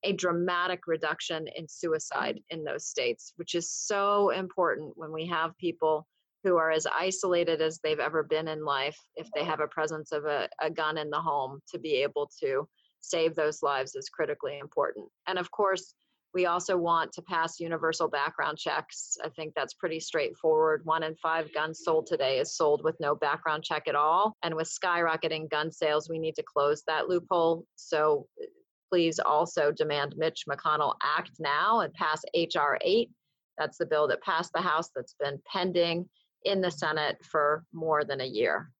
a 0.04 0.12
dramatic 0.12 0.86
reduction 0.86 1.46
in 1.56 1.68
suicide 1.68 2.40
in 2.50 2.64
those 2.64 2.86
states, 2.86 3.32
which 3.36 3.54
is 3.54 3.70
so 3.70 4.30
important 4.30 4.92
when 4.96 5.12
we 5.12 5.26
have 5.26 5.56
people 5.58 6.06
who 6.44 6.56
are 6.56 6.72
as 6.72 6.86
isolated 6.86 7.62
as 7.62 7.78
they've 7.78 8.00
ever 8.00 8.22
been 8.22 8.48
in 8.48 8.64
life 8.64 8.98
if 9.14 9.28
they 9.34 9.44
have 9.44 9.60
a 9.60 9.68
presence 9.68 10.10
of 10.10 10.24
a, 10.24 10.48
a 10.60 10.70
gun 10.70 10.98
in 10.98 11.08
the 11.08 11.20
home 11.20 11.60
to 11.70 11.78
be 11.78 12.02
able 12.02 12.28
to 12.40 12.66
save 13.00 13.34
those 13.34 13.62
lives 13.62 13.94
is 13.94 14.08
critically 14.08 14.58
important. 14.58 15.06
And 15.26 15.38
of 15.38 15.50
course, 15.50 15.94
we 16.34 16.46
also 16.46 16.76
want 16.76 17.12
to 17.12 17.22
pass 17.22 17.60
universal 17.60 18.08
background 18.08 18.56
checks. 18.56 19.18
I 19.22 19.28
think 19.28 19.52
that's 19.54 19.74
pretty 19.74 20.00
straightforward. 20.00 20.80
One 20.84 21.02
in 21.02 21.14
five 21.16 21.52
guns 21.52 21.80
sold 21.84 22.06
today 22.06 22.38
is 22.38 22.56
sold 22.56 22.82
with 22.82 22.96
no 23.00 23.14
background 23.14 23.64
check 23.64 23.86
at 23.86 23.94
all. 23.94 24.36
And 24.42 24.54
with 24.54 24.70
skyrocketing 24.70 25.50
gun 25.50 25.70
sales, 25.70 26.08
we 26.08 26.18
need 26.18 26.34
to 26.36 26.42
close 26.42 26.82
that 26.86 27.08
loophole. 27.08 27.66
So 27.76 28.26
eh, 28.40 28.46
please 28.90 29.18
also 29.18 29.72
demand 29.72 30.14
Mitch 30.16 30.44
McConnell 30.48 30.94
act 31.02 31.32
now 31.38 31.80
and 31.80 31.92
pass 31.94 32.22
H.R. 32.32 32.78
8. 32.80 33.10
That's 33.58 33.76
the 33.76 33.86
bill 33.86 34.08
that 34.08 34.22
passed 34.22 34.52
the 34.54 34.62
House 34.62 34.88
that's 34.96 35.14
been 35.20 35.38
pending 35.50 36.08
in 36.44 36.62
the 36.62 36.70
Senate 36.70 37.18
for 37.22 37.64
more 37.74 38.04
than 38.04 38.22
a 38.22 38.26
year. 38.26 38.70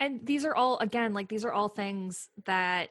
And 0.00 0.20
these 0.24 0.44
are 0.44 0.54
all, 0.54 0.78
again, 0.80 1.14
like 1.14 1.28
these 1.28 1.46
are 1.46 1.52
all 1.52 1.68
things 1.68 2.28
that 2.44 2.90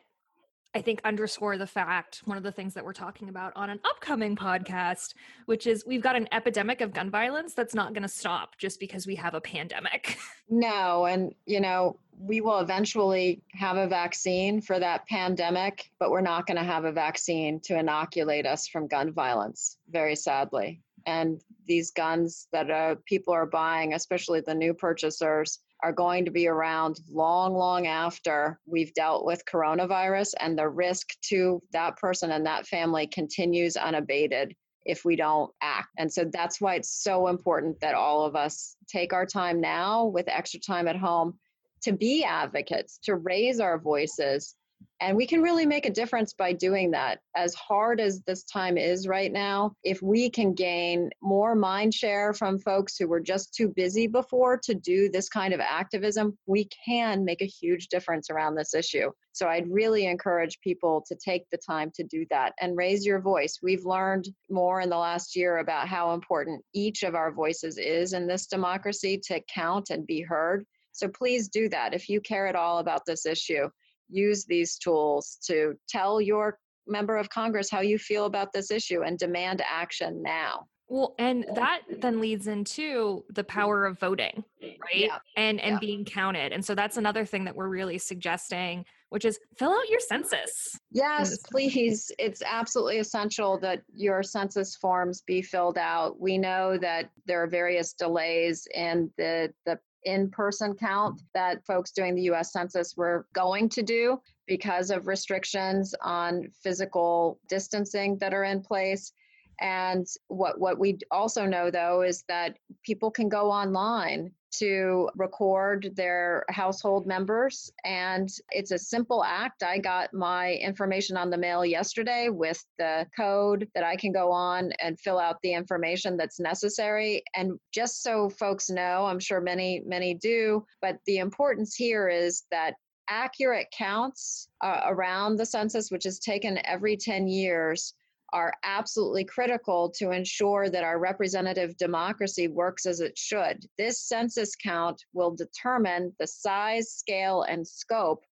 I 0.75 0.81
think 0.81 1.01
underscore 1.03 1.57
the 1.57 1.67
fact, 1.67 2.21
one 2.25 2.35
of 2.35 2.43
the 2.43 2.51
things 2.51 2.73
that 2.73 2.83
we're 2.83 2.93
talking 2.93 3.29
about 3.29 3.53
on 3.55 3.69
an 3.69 3.79
upcoming 3.85 4.35
podcast, 4.35 5.13
which 5.45 5.67
is 5.67 5.85
we've 5.85 6.01
got 6.01 6.15
an 6.15 6.27
epidemic 6.31 6.81
of 6.81 6.93
gun 6.93 7.11
violence 7.11 7.53
that's 7.53 7.75
not 7.75 7.93
going 7.93 8.01
to 8.01 8.09
stop 8.09 8.57
just 8.57 8.79
because 8.79 9.05
we 9.05 9.15
have 9.15 9.33
a 9.33 9.41
pandemic. 9.41 10.17
No, 10.49 11.05
and 11.05 11.33
you 11.45 11.61
know, 11.61 11.97
we 12.19 12.41
will 12.41 12.59
eventually 12.59 13.41
have 13.53 13.77
a 13.77 13.87
vaccine 13.87 14.61
for 14.61 14.77
that 14.77 15.07
pandemic, 15.07 15.89
but 15.99 16.11
we're 16.11 16.21
not 16.21 16.45
going 16.45 16.57
to 16.57 16.63
have 16.63 16.83
a 16.83 16.91
vaccine 16.91 17.61
to 17.61 17.79
inoculate 17.79 18.45
us 18.45 18.67
from 18.67 18.87
gun 18.87 19.11
violence, 19.13 19.77
very 19.89 20.15
sadly. 20.15 20.81
And 21.05 21.41
these 21.65 21.91
guns 21.91 22.47
that 22.51 22.69
uh, 22.69 22.95
people 23.05 23.33
are 23.33 23.45
buying, 23.45 23.93
especially 23.93 24.41
the 24.41 24.53
new 24.53 24.73
purchasers, 24.73 25.59
are 25.83 25.91
going 25.91 26.23
to 26.25 26.31
be 26.31 26.47
around 26.47 26.99
long, 27.11 27.53
long 27.53 27.87
after 27.87 28.59
we've 28.65 28.93
dealt 28.93 29.25
with 29.25 29.43
coronavirus, 29.45 30.33
and 30.39 30.57
the 30.57 30.67
risk 30.67 31.09
to 31.23 31.61
that 31.73 31.97
person 31.97 32.31
and 32.31 32.45
that 32.45 32.65
family 32.65 33.05
continues 33.05 33.75
unabated 33.75 34.55
if 34.85 35.05
we 35.05 35.15
don't 35.15 35.51
act. 35.61 35.89
And 35.97 36.11
so 36.11 36.25
that's 36.31 36.59
why 36.59 36.75
it's 36.75 37.03
so 37.03 37.27
important 37.27 37.79
that 37.81 37.95
all 37.95 38.25
of 38.25 38.35
us 38.35 38.75
take 38.87 39.13
our 39.13 39.25
time 39.25 39.61
now 39.61 40.05
with 40.05 40.27
extra 40.27 40.59
time 40.59 40.87
at 40.87 40.95
home 40.95 41.37
to 41.83 41.91
be 41.91 42.23
advocates, 42.23 42.97
to 43.03 43.15
raise 43.15 43.59
our 43.59 43.77
voices, 43.77 44.55
and 45.03 45.17
we 45.17 45.27
can 45.27 45.41
really 45.41 45.65
make 45.65 45.85
a 45.85 45.91
difference 45.91 46.31
by 46.31 46.53
doing 46.53 46.89
that. 46.91 47.19
As 47.35 47.53
hard 47.55 47.99
as 47.99 48.21
this 48.21 48.45
time 48.45 48.77
is 48.77 49.05
right 49.05 49.33
now, 49.33 49.75
if 49.83 50.01
we 50.01 50.29
can 50.29 50.53
gain 50.53 51.09
more 51.21 51.55
mind 51.55 51.93
share 51.93 52.33
from 52.33 52.57
folks 52.57 52.95
who 52.95 53.09
were 53.09 53.19
just 53.19 53.53
too 53.53 53.67
busy 53.67 54.07
before 54.07 54.57
to 54.63 54.73
do 54.73 55.09
this 55.09 55.27
kind 55.27 55.53
of 55.53 55.59
activism, 55.59 56.37
we 56.45 56.69
can 56.85 57.25
make 57.25 57.41
a 57.41 57.45
huge 57.45 57.89
difference 57.89 58.29
around 58.29 58.55
this 58.55 58.73
issue. 58.73 59.11
So 59.33 59.49
I'd 59.49 59.69
really 59.69 60.05
encourage 60.05 60.61
people 60.61 61.03
to 61.09 61.15
take 61.15 61.49
the 61.51 61.57
time 61.57 61.91
to 61.95 62.03
do 62.05 62.25
that 62.29 62.53
and 62.61 62.77
raise 62.77 63.05
your 63.05 63.19
voice. 63.19 63.59
We've 63.61 63.83
learned 63.83 64.29
more 64.49 64.79
in 64.79 64.89
the 64.89 64.95
last 64.95 65.35
year 65.35 65.57
about 65.57 65.89
how 65.89 66.13
important 66.13 66.63
each 66.73 67.03
of 67.03 67.13
our 67.13 67.33
voices 67.33 67.77
is 67.77 68.13
in 68.13 68.25
this 68.25 68.47
democracy 68.47 69.19
to 69.25 69.41
count 69.53 69.89
and 69.89 70.07
be 70.07 70.21
heard. 70.21 70.63
So 70.93 71.09
please 71.09 71.49
do 71.49 71.67
that 71.69 71.93
if 71.93 72.07
you 72.07 72.21
care 72.21 72.47
at 72.47 72.55
all 72.55 72.77
about 72.77 73.01
this 73.05 73.25
issue 73.25 73.67
use 74.09 74.45
these 74.45 74.77
tools 74.77 75.37
to 75.47 75.75
tell 75.87 76.21
your 76.21 76.57
member 76.87 77.17
of 77.17 77.29
Congress 77.29 77.69
how 77.69 77.81
you 77.81 77.97
feel 77.97 78.25
about 78.25 78.51
this 78.53 78.71
issue 78.71 79.03
and 79.03 79.17
demand 79.17 79.61
action 79.67 80.21
now. 80.21 80.67
Well, 80.89 81.15
and 81.17 81.45
that 81.55 81.81
then 82.01 82.19
leads 82.19 82.47
into 82.47 83.23
the 83.29 83.41
mm-hmm. 83.41 83.59
power 83.59 83.85
of 83.85 83.99
voting, 83.99 84.43
right? 84.61 84.77
Yeah. 84.93 85.17
And 85.37 85.59
and 85.61 85.73
yeah. 85.73 85.79
being 85.79 86.05
counted. 86.05 86.51
And 86.51 86.63
so 86.63 86.75
that's 86.75 86.97
another 86.97 87.25
thing 87.25 87.45
that 87.45 87.55
we're 87.55 87.69
really 87.69 87.97
suggesting, 87.97 88.85
which 89.09 89.25
is 89.25 89.39
fill 89.57 89.71
out 89.71 89.89
your 89.89 90.01
census. 90.01 90.77
Yes, 90.91 91.37
please. 91.49 92.11
It's 92.19 92.43
absolutely 92.45 92.99
essential 92.99 93.57
that 93.59 93.81
your 93.93 94.23
census 94.23 94.75
forms 94.75 95.23
be 95.25 95.41
filled 95.41 95.77
out. 95.77 96.19
We 96.19 96.37
know 96.37 96.77
that 96.77 97.09
there 97.25 97.41
are 97.41 97.47
various 97.47 97.93
delays 97.93 98.67
in 98.75 99.09
the 99.17 99.53
the 99.65 99.79
in 100.05 100.29
person 100.29 100.75
count 100.75 101.21
that 101.33 101.65
folks 101.65 101.91
doing 101.91 102.15
the 102.15 102.23
US 102.33 102.51
Census 102.51 102.95
were 102.95 103.27
going 103.33 103.69
to 103.69 103.83
do 103.83 104.19
because 104.47 104.91
of 104.91 105.07
restrictions 105.07 105.95
on 106.01 106.49
physical 106.61 107.39
distancing 107.47 108.17
that 108.17 108.33
are 108.33 108.43
in 108.43 108.61
place. 108.61 109.13
And 109.61 110.05
what, 110.27 110.59
what 110.59 110.79
we 110.79 110.97
also 111.11 111.45
know, 111.45 111.69
though, 111.69 112.01
is 112.01 112.23
that 112.27 112.57
people 112.83 113.11
can 113.11 113.29
go 113.29 113.51
online 113.51 114.31
to 114.59 115.09
record 115.15 115.91
their 115.95 116.45
household 116.49 117.05
members. 117.05 117.71
And 117.83 118.29
it's 118.49 118.71
a 118.71 118.77
simple 118.77 119.23
act. 119.23 119.63
I 119.63 119.79
got 119.79 120.13
my 120.13 120.53
information 120.53 121.17
on 121.17 121.29
the 121.29 121.37
mail 121.37 121.65
yesterday 121.65 122.29
with 122.29 122.63
the 122.77 123.05
code 123.15 123.67
that 123.75 123.83
I 123.83 123.95
can 123.95 124.11
go 124.11 124.31
on 124.31 124.71
and 124.81 124.99
fill 124.99 125.19
out 125.19 125.37
the 125.41 125.53
information 125.53 126.17
that's 126.17 126.39
necessary. 126.39 127.23
And 127.35 127.59
just 127.73 128.03
so 128.03 128.29
folks 128.29 128.69
know, 128.69 129.05
I'm 129.05 129.19
sure 129.19 129.41
many, 129.41 129.81
many 129.85 130.13
do, 130.13 130.65
but 130.81 130.97
the 131.05 131.17
importance 131.17 131.75
here 131.75 132.07
is 132.07 132.43
that 132.51 132.75
accurate 133.09 133.67
counts 133.77 134.47
uh, 134.61 134.81
around 134.85 135.37
the 135.37 135.45
census, 135.45 135.91
which 135.91 136.05
is 136.05 136.19
taken 136.19 136.59
every 136.65 136.95
10 136.95 137.27
years, 137.27 137.93
are 138.33 138.53
absolutely 138.63 139.23
critical 139.23 139.89
to 139.97 140.11
ensure 140.11 140.69
that 140.69 140.83
our 140.83 140.99
representative 140.99 141.77
democracy 141.77 142.47
works 142.47 142.85
as 142.85 142.99
it 142.99 143.17
should. 143.17 143.65
This 143.77 144.01
census 144.01 144.55
count 144.55 145.01
will 145.13 145.35
determine 145.35 146.13
the 146.19 146.27
size, 146.27 146.91
scale, 146.91 147.43
and 147.43 147.65
scope 147.65 148.25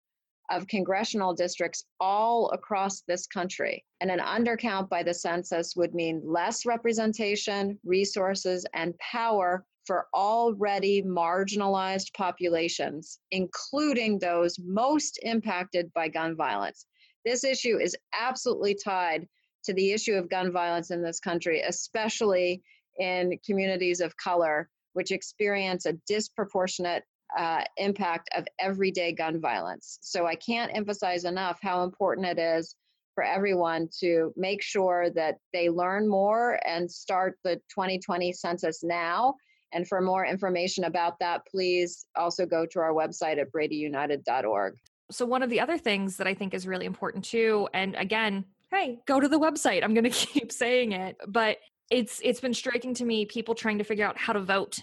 of 0.51 0.67
congressional 0.67 1.33
districts 1.33 1.85
all 2.01 2.51
across 2.51 3.03
this 3.03 3.27
country. 3.27 3.85
And 4.01 4.11
an 4.11 4.19
undercount 4.19 4.89
by 4.89 5.03
the 5.03 5.15
census 5.15 5.77
would 5.77 5.95
mean 5.95 6.23
less 6.25 6.67
representation, 6.67 7.79
resources, 7.85 8.67
and 8.75 8.99
power 8.99 9.65
for 9.85 10.07
already 10.15 11.03
marginalized 11.03 12.13
populations, 12.15 13.21
including 13.31 14.19
those 14.19 14.59
most 14.59 15.19
impacted 15.23 15.93
by 15.95 16.09
gun 16.09 16.37
violence. 16.37 16.87
This 17.25 17.45
issue 17.45 17.79
is 17.79 17.97
absolutely 18.19 18.75
tied 18.75 19.29
to 19.65 19.75
the 19.75 19.93
issue 19.93 20.15
of 20.15 20.29
gun 20.29 20.53
violence 20.53 20.91
in 20.91 21.03
this 21.03 21.21
country, 21.21 21.63
especially 21.63 22.63
in 22.99 23.39
communities 23.45 24.01
of 24.01 24.17
color, 24.17 24.69
which 24.93 25.11
experience 25.11 25.87
a 25.87 25.95
disproportionate 26.07 27.05
uh, 27.37 27.63
impact 27.77 28.29
of 28.37 28.47
everyday 28.59 29.13
gun 29.13 29.41
violence. 29.41 29.99
So 30.01 30.27
I 30.27 30.35
can't 30.35 30.75
emphasize 30.75 31.25
enough 31.25 31.59
how 31.63 31.85
important 31.85 32.27
it 32.27 32.39
is 32.39 32.75
for 33.15 33.25
everyone 33.25 33.89
to 34.01 34.33
make 34.37 34.63
sure 34.63 35.11
that 35.11 35.37
they 35.53 35.69
learn 35.69 36.09
more 36.09 36.61
and 36.67 36.91
start 36.91 37.39
the 37.45 37.57
2020 37.71 38.33
census 38.33 38.83
now. 38.83 39.35
And 39.73 39.87
for 39.87 40.01
more 40.01 40.25
information 40.25 40.85
about 40.85 41.19
that, 41.21 41.43
please 41.49 42.07
also 42.17 42.45
go 42.47 42.67
to 42.67 42.81
our 42.81 42.93
website 42.93 43.39
at 43.39 43.53
bradyunited.org. 43.53 44.75
So, 45.13 45.27
one 45.27 45.43
of 45.43 45.51
the 45.51 45.61
other 45.61 45.79
things 45.79 46.17
that 46.17 46.27
I 46.27 46.35
think 46.35 46.55
is 46.55 46.67
really 46.67 46.87
important 46.87 47.25
too, 47.25 47.69
and 47.75 47.95
again, 47.97 48.45
hey, 48.71 48.99
go 49.07 49.21
to 49.21 49.29
the 49.29 49.39
website. 49.39 49.83
I'm 49.83 49.95
going 49.95 50.05
to 50.11 50.11
keep 50.11 50.53
saying 50.53 50.93
it, 50.93 51.17
but 51.27 51.59
it's 51.91 52.21
it's 52.23 52.41
been 52.41 52.55
striking 52.55 52.95
to 52.95 53.05
me 53.05 53.27
people 53.27 53.55
trying 53.55 53.79
to 53.79 53.85
figure 53.85 54.07
out 54.07 54.17
how 54.17 54.33
to 54.33 54.41
vote 54.41 54.79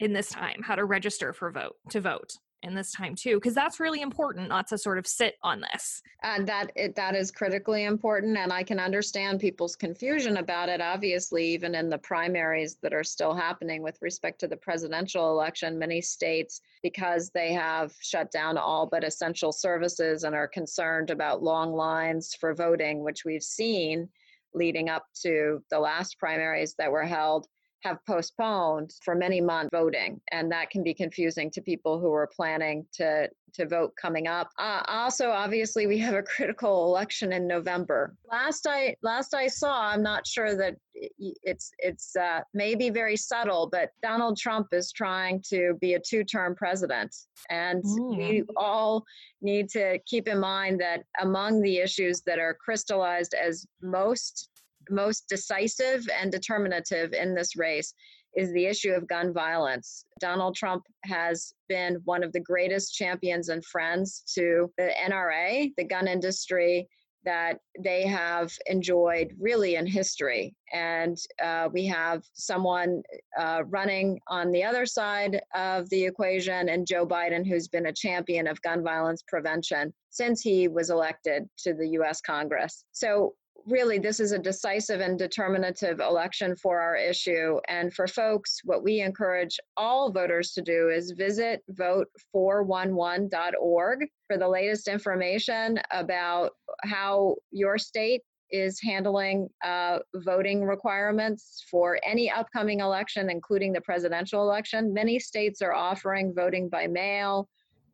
in 0.00 0.12
this 0.12 0.28
time, 0.28 0.62
how 0.62 0.74
to 0.74 0.84
register 0.84 1.32
for 1.32 1.50
vote 1.50 1.76
to 1.90 2.00
vote 2.00 2.32
in 2.62 2.74
this 2.74 2.92
time 2.92 3.14
too 3.14 3.36
because 3.36 3.54
that's 3.54 3.78
really 3.78 4.00
important 4.00 4.48
not 4.48 4.66
to 4.66 4.76
sort 4.76 4.98
of 4.98 5.06
sit 5.06 5.36
on 5.42 5.60
this. 5.60 6.02
And 6.22 6.46
that 6.48 6.72
it, 6.74 6.96
that 6.96 7.14
is 7.14 7.30
critically 7.30 7.84
important 7.84 8.36
and 8.36 8.52
i 8.52 8.62
can 8.62 8.80
understand 8.80 9.40
people's 9.40 9.76
confusion 9.76 10.38
about 10.38 10.68
it 10.68 10.80
obviously 10.80 11.46
even 11.46 11.74
in 11.74 11.88
the 11.88 11.98
primaries 11.98 12.76
that 12.82 12.92
are 12.92 13.04
still 13.04 13.34
happening 13.34 13.82
with 13.82 13.98
respect 14.02 14.40
to 14.40 14.48
the 14.48 14.56
presidential 14.56 15.30
election. 15.30 15.78
Many 15.78 16.00
states 16.00 16.60
because 16.82 17.30
they 17.30 17.52
have 17.52 17.94
shut 18.00 18.30
down 18.30 18.58
all 18.58 18.86
but 18.86 19.04
essential 19.04 19.52
services 19.52 20.24
and 20.24 20.34
are 20.34 20.48
concerned 20.48 21.10
about 21.10 21.42
long 21.42 21.72
lines 21.72 22.34
for 22.34 22.54
voting 22.54 23.04
which 23.04 23.24
we've 23.24 23.42
seen 23.42 24.08
leading 24.54 24.88
up 24.88 25.06
to 25.22 25.62
the 25.70 25.78
last 25.78 26.18
primaries 26.18 26.74
that 26.78 26.90
were 26.90 27.04
held 27.04 27.46
have 27.82 27.98
postponed 28.06 28.92
for 29.04 29.14
many 29.14 29.40
months 29.40 29.70
voting 29.72 30.20
and 30.32 30.50
that 30.50 30.70
can 30.70 30.82
be 30.82 30.92
confusing 30.92 31.50
to 31.50 31.60
people 31.60 32.00
who 32.00 32.12
are 32.12 32.28
planning 32.34 32.84
to 32.92 33.28
to 33.54 33.66
vote 33.66 33.92
coming 34.00 34.26
up 34.26 34.50
uh, 34.58 34.82
also 34.88 35.30
obviously 35.30 35.86
we 35.86 35.96
have 35.96 36.14
a 36.14 36.22
critical 36.22 36.86
election 36.86 37.32
in 37.32 37.46
november 37.46 38.14
last 38.30 38.66
i 38.68 38.94
last 39.02 39.32
i 39.34 39.46
saw 39.46 39.88
i'm 39.88 40.02
not 40.02 40.26
sure 40.26 40.56
that 40.56 40.74
it's 40.94 41.70
it's 41.78 42.16
uh, 42.16 42.40
maybe 42.52 42.90
very 42.90 43.16
subtle 43.16 43.68
but 43.70 43.90
donald 44.02 44.36
trump 44.36 44.66
is 44.72 44.92
trying 44.92 45.42
to 45.48 45.74
be 45.80 45.94
a 45.94 46.00
two-term 46.00 46.54
president 46.56 47.14
and 47.48 47.82
mm. 47.84 48.16
we 48.16 48.44
all 48.56 49.04
need 49.40 49.68
to 49.68 49.98
keep 50.06 50.28
in 50.28 50.38
mind 50.38 50.80
that 50.80 51.04
among 51.20 51.62
the 51.62 51.78
issues 51.78 52.22
that 52.26 52.38
are 52.38 52.54
crystallized 52.54 53.34
as 53.34 53.66
most 53.80 54.50
most 54.90 55.28
decisive 55.28 56.08
and 56.18 56.30
determinative 56.30 57.12
in 57.12 57.34
this 57.34 57.56
race 57.56 57.92
is 58.36 58.52
the 58.52 58.66
issue 58.66 58.92
of 58.92 59.08
gun 59.08 59.32
violence. 59.32 60.04
Donald 60.20 60.54
Trump 60.54 60.84
has 61.04 61.52
been 61.68 61.96
one 62.04 62.22
of 62.22 62.32
the 62.32 62.40
greatest 62.40 62.94
champions 62.94 63.48
and 63.48 63.64
friends 63.64 64.22
to 64.34 64.70
the 64.76 64.90
NRA, 65.08 65.72
the 65.76 65.84
gun 65.84 66.06
industry 66.06 66.86
that 67.24 67.58
they 67.78 68.06
have 68.06 68.50
enjoyed 68.66 69.34
really 69.40 69.74
in 69.74 69.86
history. 69.86 70.54
And 70.72 71.16
uh, 71.42 71.68
we 71.72 71.84
have 71.86 72.22
someone 72.34 73.02
uh, 73.38 73.64
running 73.66 74.20
on 74.28 74.50
the 74.50 74.64
other 74.64 74.86
side 74.86 75.40
of 75.54 75.90
the 75.90 76.04
equation, 76.04 76.68
and 76.68 76.86
Joe 76.86 77.06
Biden, 77.06 77.46
who's 77.46 77.68
been 77.68 77.86
a 77.86 77.92
champion 77.92 78.46
of 78.46 78.62
gun 78.62 78.82
violence 78.82 79.22
prevention 79.26 79.92
since 80.10 80.40
he 80.40 80.68
was 80.68 80.90
elected 80.90 81.44
to 81.58 81.74
the 81.74 81.88
US 82.00 82.20
Congress. 82.20 82.84
So 82.92 83.34
really 83.68 83.98
this 83.98 84.20
is 84.20 84.32
a 84.32 84.38
decisive 84.38 85.00
and 85.00 85.18
determinative 85.18 86.00
election 86.00 86.56
for 86.56 86.80
our 86.80 86.96
issue. 86.96 87.60
And 87.68 87.92
for 87.92 88.06
folks, 88.06 88.60
what 88.64 88.82
we 88.82 89.00
encourage 89.00 89.60
all 89.76 90.10
voters 90.10 90.52
to 90.52 90.62
do 90.62 90.88
is 90.88 91.10
visit 91.12 91.62
vote411.org 91.72 94.06
for 94.26 94.38
the 94.38 94.48
latest 94.48 94.88
information 94.88 95.78
about 95.90 96.52
how 96.84 97.36
your 97.50 97.76
state 97.78 98.22
is 98.50 98.80
handling 98.80 99.46
uh, 99.62 99.98
voting 100.16 100.64
requirements 100.64 101.62
for 101.70 102.00
any 102.04 102.30
upcoming 102.30 102.80
election, 102.80 103.28
including 103.28 103.74
the 103.74 103.80
presidential 103.82 104.42
election. 104.42 104.94
Many 104.94 105.18
states 105.18 105.60
are 105.60 105.74
offering 105.74 106.32
voting 106.34 106.70
by 106.70 106.86
mail, 106.86 107.46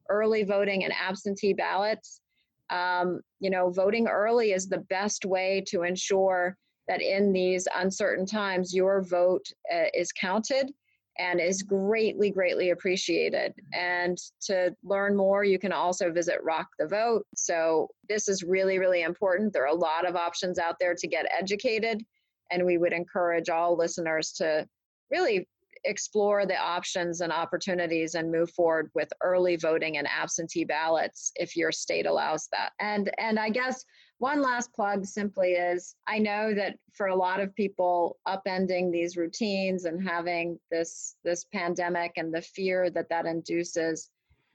early 0.09 0.45
voting, 0.45 0.85
and 0.85 0.93
absentee 0.93 1.55
ballots 1.55 2.21
um, 2.71 3.21
you 3.41 3.51
know, 3.51 3.71
voting 3.71 4.09
early 4.09 4.53
is 4.53 4.69
the 4.69 4.79
best 4.79 5.25
way 5.25 5.63
to 5.69 5.83
ensure 5.83 6.57
that 6.89 7.03
in 7.03 7.33
these 7.33 7.67
uncertain 7.77 8.27
times, 8.27 8.75
your 8.75 9.03
vote 9.03 9.47
uh, 9.73 9.87
is 9.95 10.13
counted 10.13 10.73
and 11.19 11.41
is 11.41 11.63
greatly, 11.63 12.31
greatly 12.31 12.71
appreciated. 12.71 13.55
And 13.73 14.19
to 14.43 14.75
learn 14.83 15.17
more, 15.17 15.45
you 15.45 15.59
can 15.59 15.73
also 15.73 16.11
visit 16.11 16.43
Rock 16.43 16.67
the 16.79 16.89
Vote. 16.89 17.25
So, 17.37 17.89
this 18.09 18.29
is 18.29 18.43
really, 18.43 18.79
really 18.79 19.03
important. 19.03 19.53
There 19.53 19.63
are 19.63 19.67
a 19.67 19.75
lot 19.75 20.07
of 20.07 20.17
options 20.17 20.59
out 20.59 20.77
there 20.81 20.95
to 20.95 21.07
get 21.07 21.27
educated, 21.37 22.03
and 22.51 22.65
we 22.67 22.79
would 22.79 22.93
encourage 22.93 23.49
all 23.49 23.77
listeners 23.77 24.33
to 24.33 24.67
really 25.11 25.47
explore 25.85 26.47
the 26.47 26.57
options 26.57 27.21
and 27.21 27.33
opportunities 27.33 28.15
and 28.15 28.31
move 28.31 28.51
forward 28.51 28.91
with 28.95 29.13
early 29.23 29.57
voting 29.57 29.99
and 29.99 30.09
absentee 30.09 30.65
ballots 30.65 31.33
if 31.37 31.57
your 31.57 31.73
state 31.73 32.07
allows 32.07 32.49
that. 32.53 32.73
And 32.81 33.11
and 33.19 33.39
I 33.39 33.51
guess 33.51 33.85
one 34.19 34.41
last 34.41 34.73
plug 34.73 35.05
simply 35.05 35.53
is 35.53 35.97
I 36.07 36.19
know 36.19 36.55
that 36.55 36.77
for 36.95 37.09
a 37.09 37.17
lot 37.17 37.41
of 37.41 37.55
people 37.55 38.19
upending 38.27 38.93
these 38.93 39.17
routines 39.17 39.85
and 39.85 40.07
having 40.07 40.59
this 40.71 41.17
this 41.25 41.45
pandemic 41.53 42.13
and 42.17 42.33
the 42.33 42.43
fear 42.43 42.91
that 42.91 43.09
that 43.11 43.27
induces 43.27 44.11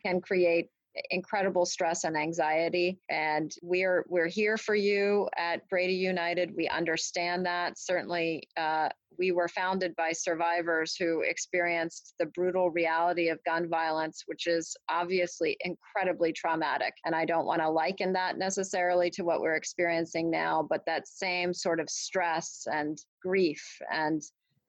can 0.06 0.22
create 0.22 0.70
incredible 1.12 1.66
stress 1.66 2.04
and 2.04 2.18
anxiety 2.18 3.00
and 3.10 3.56
we're 3.62 4.06
we're 4.08 4.28
here 4.28 4.58
for 4.58 4.76
you 4.76 5.28
at 5.38 5.68
brady 5.70 5.94
united 5.94 6.56
we 6.56 6.68
understand 6.68 7.46
that 7.46 7.78
certainly 7.78 8.48
uh, 8.58 8.90
we 9.20 9.32
were 9.34 9.50
founded 9.50 9.96
by 9.96 10.12
survivors 10.14 10.96
who 10.96 11.22
experienced 11.22 12.16
the 12.18 12.26
brutal 12.28 12.72
reality 12.72 13.28
of 13.28 13.44
gun 13.44 13.68
violence, 13.68 14.24
which 14.26 14.48
is 14.48 14.76
obviously 14.90 15.58
incredibly 15.60 16.32
traumatic. 16.32 16.94
And 17.06 17.14
I 17.14 17.26
don't 17.26 17.46
want 17.46 17.62
to 17.62 17.70
liken 17.70 18.14
that 18.14 18.38
necessarily 18.38 19.10
to 19.12 19.24
what 19.24 19.42
we're 19.42 19.56
experiencing 19.56 20.32
now, 20.32 20.66
but 20.68 20.86
that 20.86 21.08
same 21.08 21.54
sort 21.54 21.82
of 21.82 21.90
stress 21.90 22.66
and 22.72 22.98
grief 23.22 23.64
and 23.92 24.22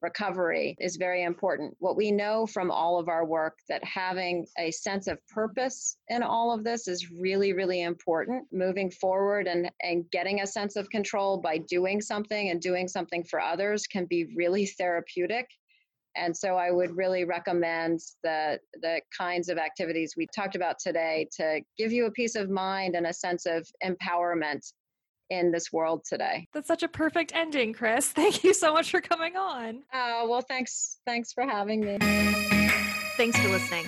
recovery 0.03 0.77
is 0.81 0.97
very 0.97 1.23
important. 1.23 1.75
What 1.79 1.97
we 1.97 2.11
know 2.11 2.47
from 2.47 2.71
all 2.71 2.99
of 2.99 3.09
our 3.09 3.25
work 3.25 3.59
that 3.69 3.85
having 3.85 4.47
a 4.59 4.71
sense 4.71 5.07
of 5.07 5.19
purpose 5.29 5.97
in 6.09 6.23
all 6.23 6.53
of 6.53 6.65
this 6.65 6.89
is 6.89 7.11
really, 7.11 7.53
really 7.53 7.83
important. 7.83 8.47
Moving 8.53 8.91
forward 8.91 9.47
and, 9.47 9.71
and 9.83 10.11
getting 10.11 10.41
a 10.41 10.47
sense 10.47 10.77
of 10.77 10.91
control 10.91 11.39
by 11.39 11.59
doing 11.59 12.01
something 12.01 12.51
and 12.51 12.61
doing 12.61 12.89
something 12.89 13.25
for 13.25 13.41
others 13.41 13.87
can 13.87 14.07
be 14.07 14.33
really 14.37 14.67
therapeutic. 14.67 15.47
And 16.17 16.37
so 16.37 16.57
I 16.57 16.71
would 16.73 16.97
really 16.97 17.25
recommend 17.25 18.01
the 18.25 18.59
the 18.83 19.01
kinds 19.17 19.49
of 19.49 19.59
activities 19.59 20.15
we 20.17 20.27
talked 20.35 20.57
about 20.57 20.81
today 20.81 21.29
to 21.37 21.61
give 21.79 21.93
you 21.93 22.07
a 22.07 22.11
peace 22.11 22.35
of 22.35 22.51
mind 22.51 22.97
and 22.97 23.07
a 23.07 23.13
sense 23.13 23.47
of 23.47 23.69
empowerment 23.85 24.73
in 25.31 25.53
this 25.53 25.73
world 25.73 26.05
today. 26.05 26.49
That's 26.53 26.69
such 26.69 26.83
a 26.83 26.88
perfect 26.88 27.33
ending, 27.35 27.73
Kris. 27.73 28.09
Thank 28.12 28.45
you 28.45 28.53
so 28.53 28.73
much 28.73 28.90
for 28.90 29.01
coming 29.01 29.37
on. 29.37 29.83
Oh, 29.93 30.29
well, 30.29 30.43
thanks. 30.43 30.99
Thanks 31.07 31.33
for 31.33 31.45
having 31.45 31.81
me. 31.81 31.99
Thanks 33.16 33.38
for 33.38 33.49
listening. 33.49 33.87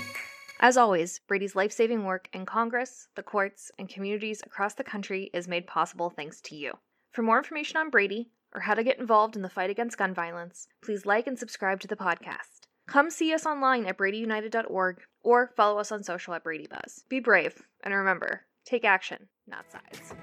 As 0.60 0.76
always, 0.76 1.20
Brady's 1.26 1.56
life 1.56 1.72
saving 1.72 2.04
work 2.04 2.28
in 2.32 2.46
Congress, 2.46 3.08
the 3.16 3.22
courts, 3.22 3.72
and 3.78 3.88
communities 3.88 4.42
across 4.46 4.74
the 4.74 4.84
country 4.84 5.28
is 5.34 5.48
made 5.48 5.66
possible 5.66 6.08
thanks 6.08 6.40
to 6.42 6.54
you. 6.54 6.72
For 7.10 7.22
more 7.22 7.38
information 7.38 7.78
on 7.78 7.90
Brady 7.90 8.30
or 8.54 8.60
how 8.60 8.74
to 8.74 8.84
get 8.84 8.98
involved 8.98 9.34
in 9.34 9.42
the 9.42 9.48
fight 9.48 9.70
against 9.70 9.98
gun 9.98 10.14
violence, 10.14 10.68
please 10.82 11.04
like 11.04 11.26
and 11.26 11.38
subscribe 11.38 11.80
to 11.80 11.88
the 11.88 11.96
podcast. 11.96 12.66
Come 12.86 13.10
see 13.10 13.32
us 13.34 13.46
online 13.46 13.86
at 13.86 13.98
bradyunited.org 13.98 15.00
or 15.22 15.50
follow 15.56 15.78
us 15.78 15.90
on 15.92 16.02
social 16.02 16.34
at 16.34 16.44
BradyBuzz. 16.44 17.08
Be 17.08 17.20
brave, 17.20 17.62
and 17.82 17.94
remember, 17.94 18.42
take 18.64 18.84
action, 18.84 19.28
not 19.46 19.64
sides. 19.70 20.14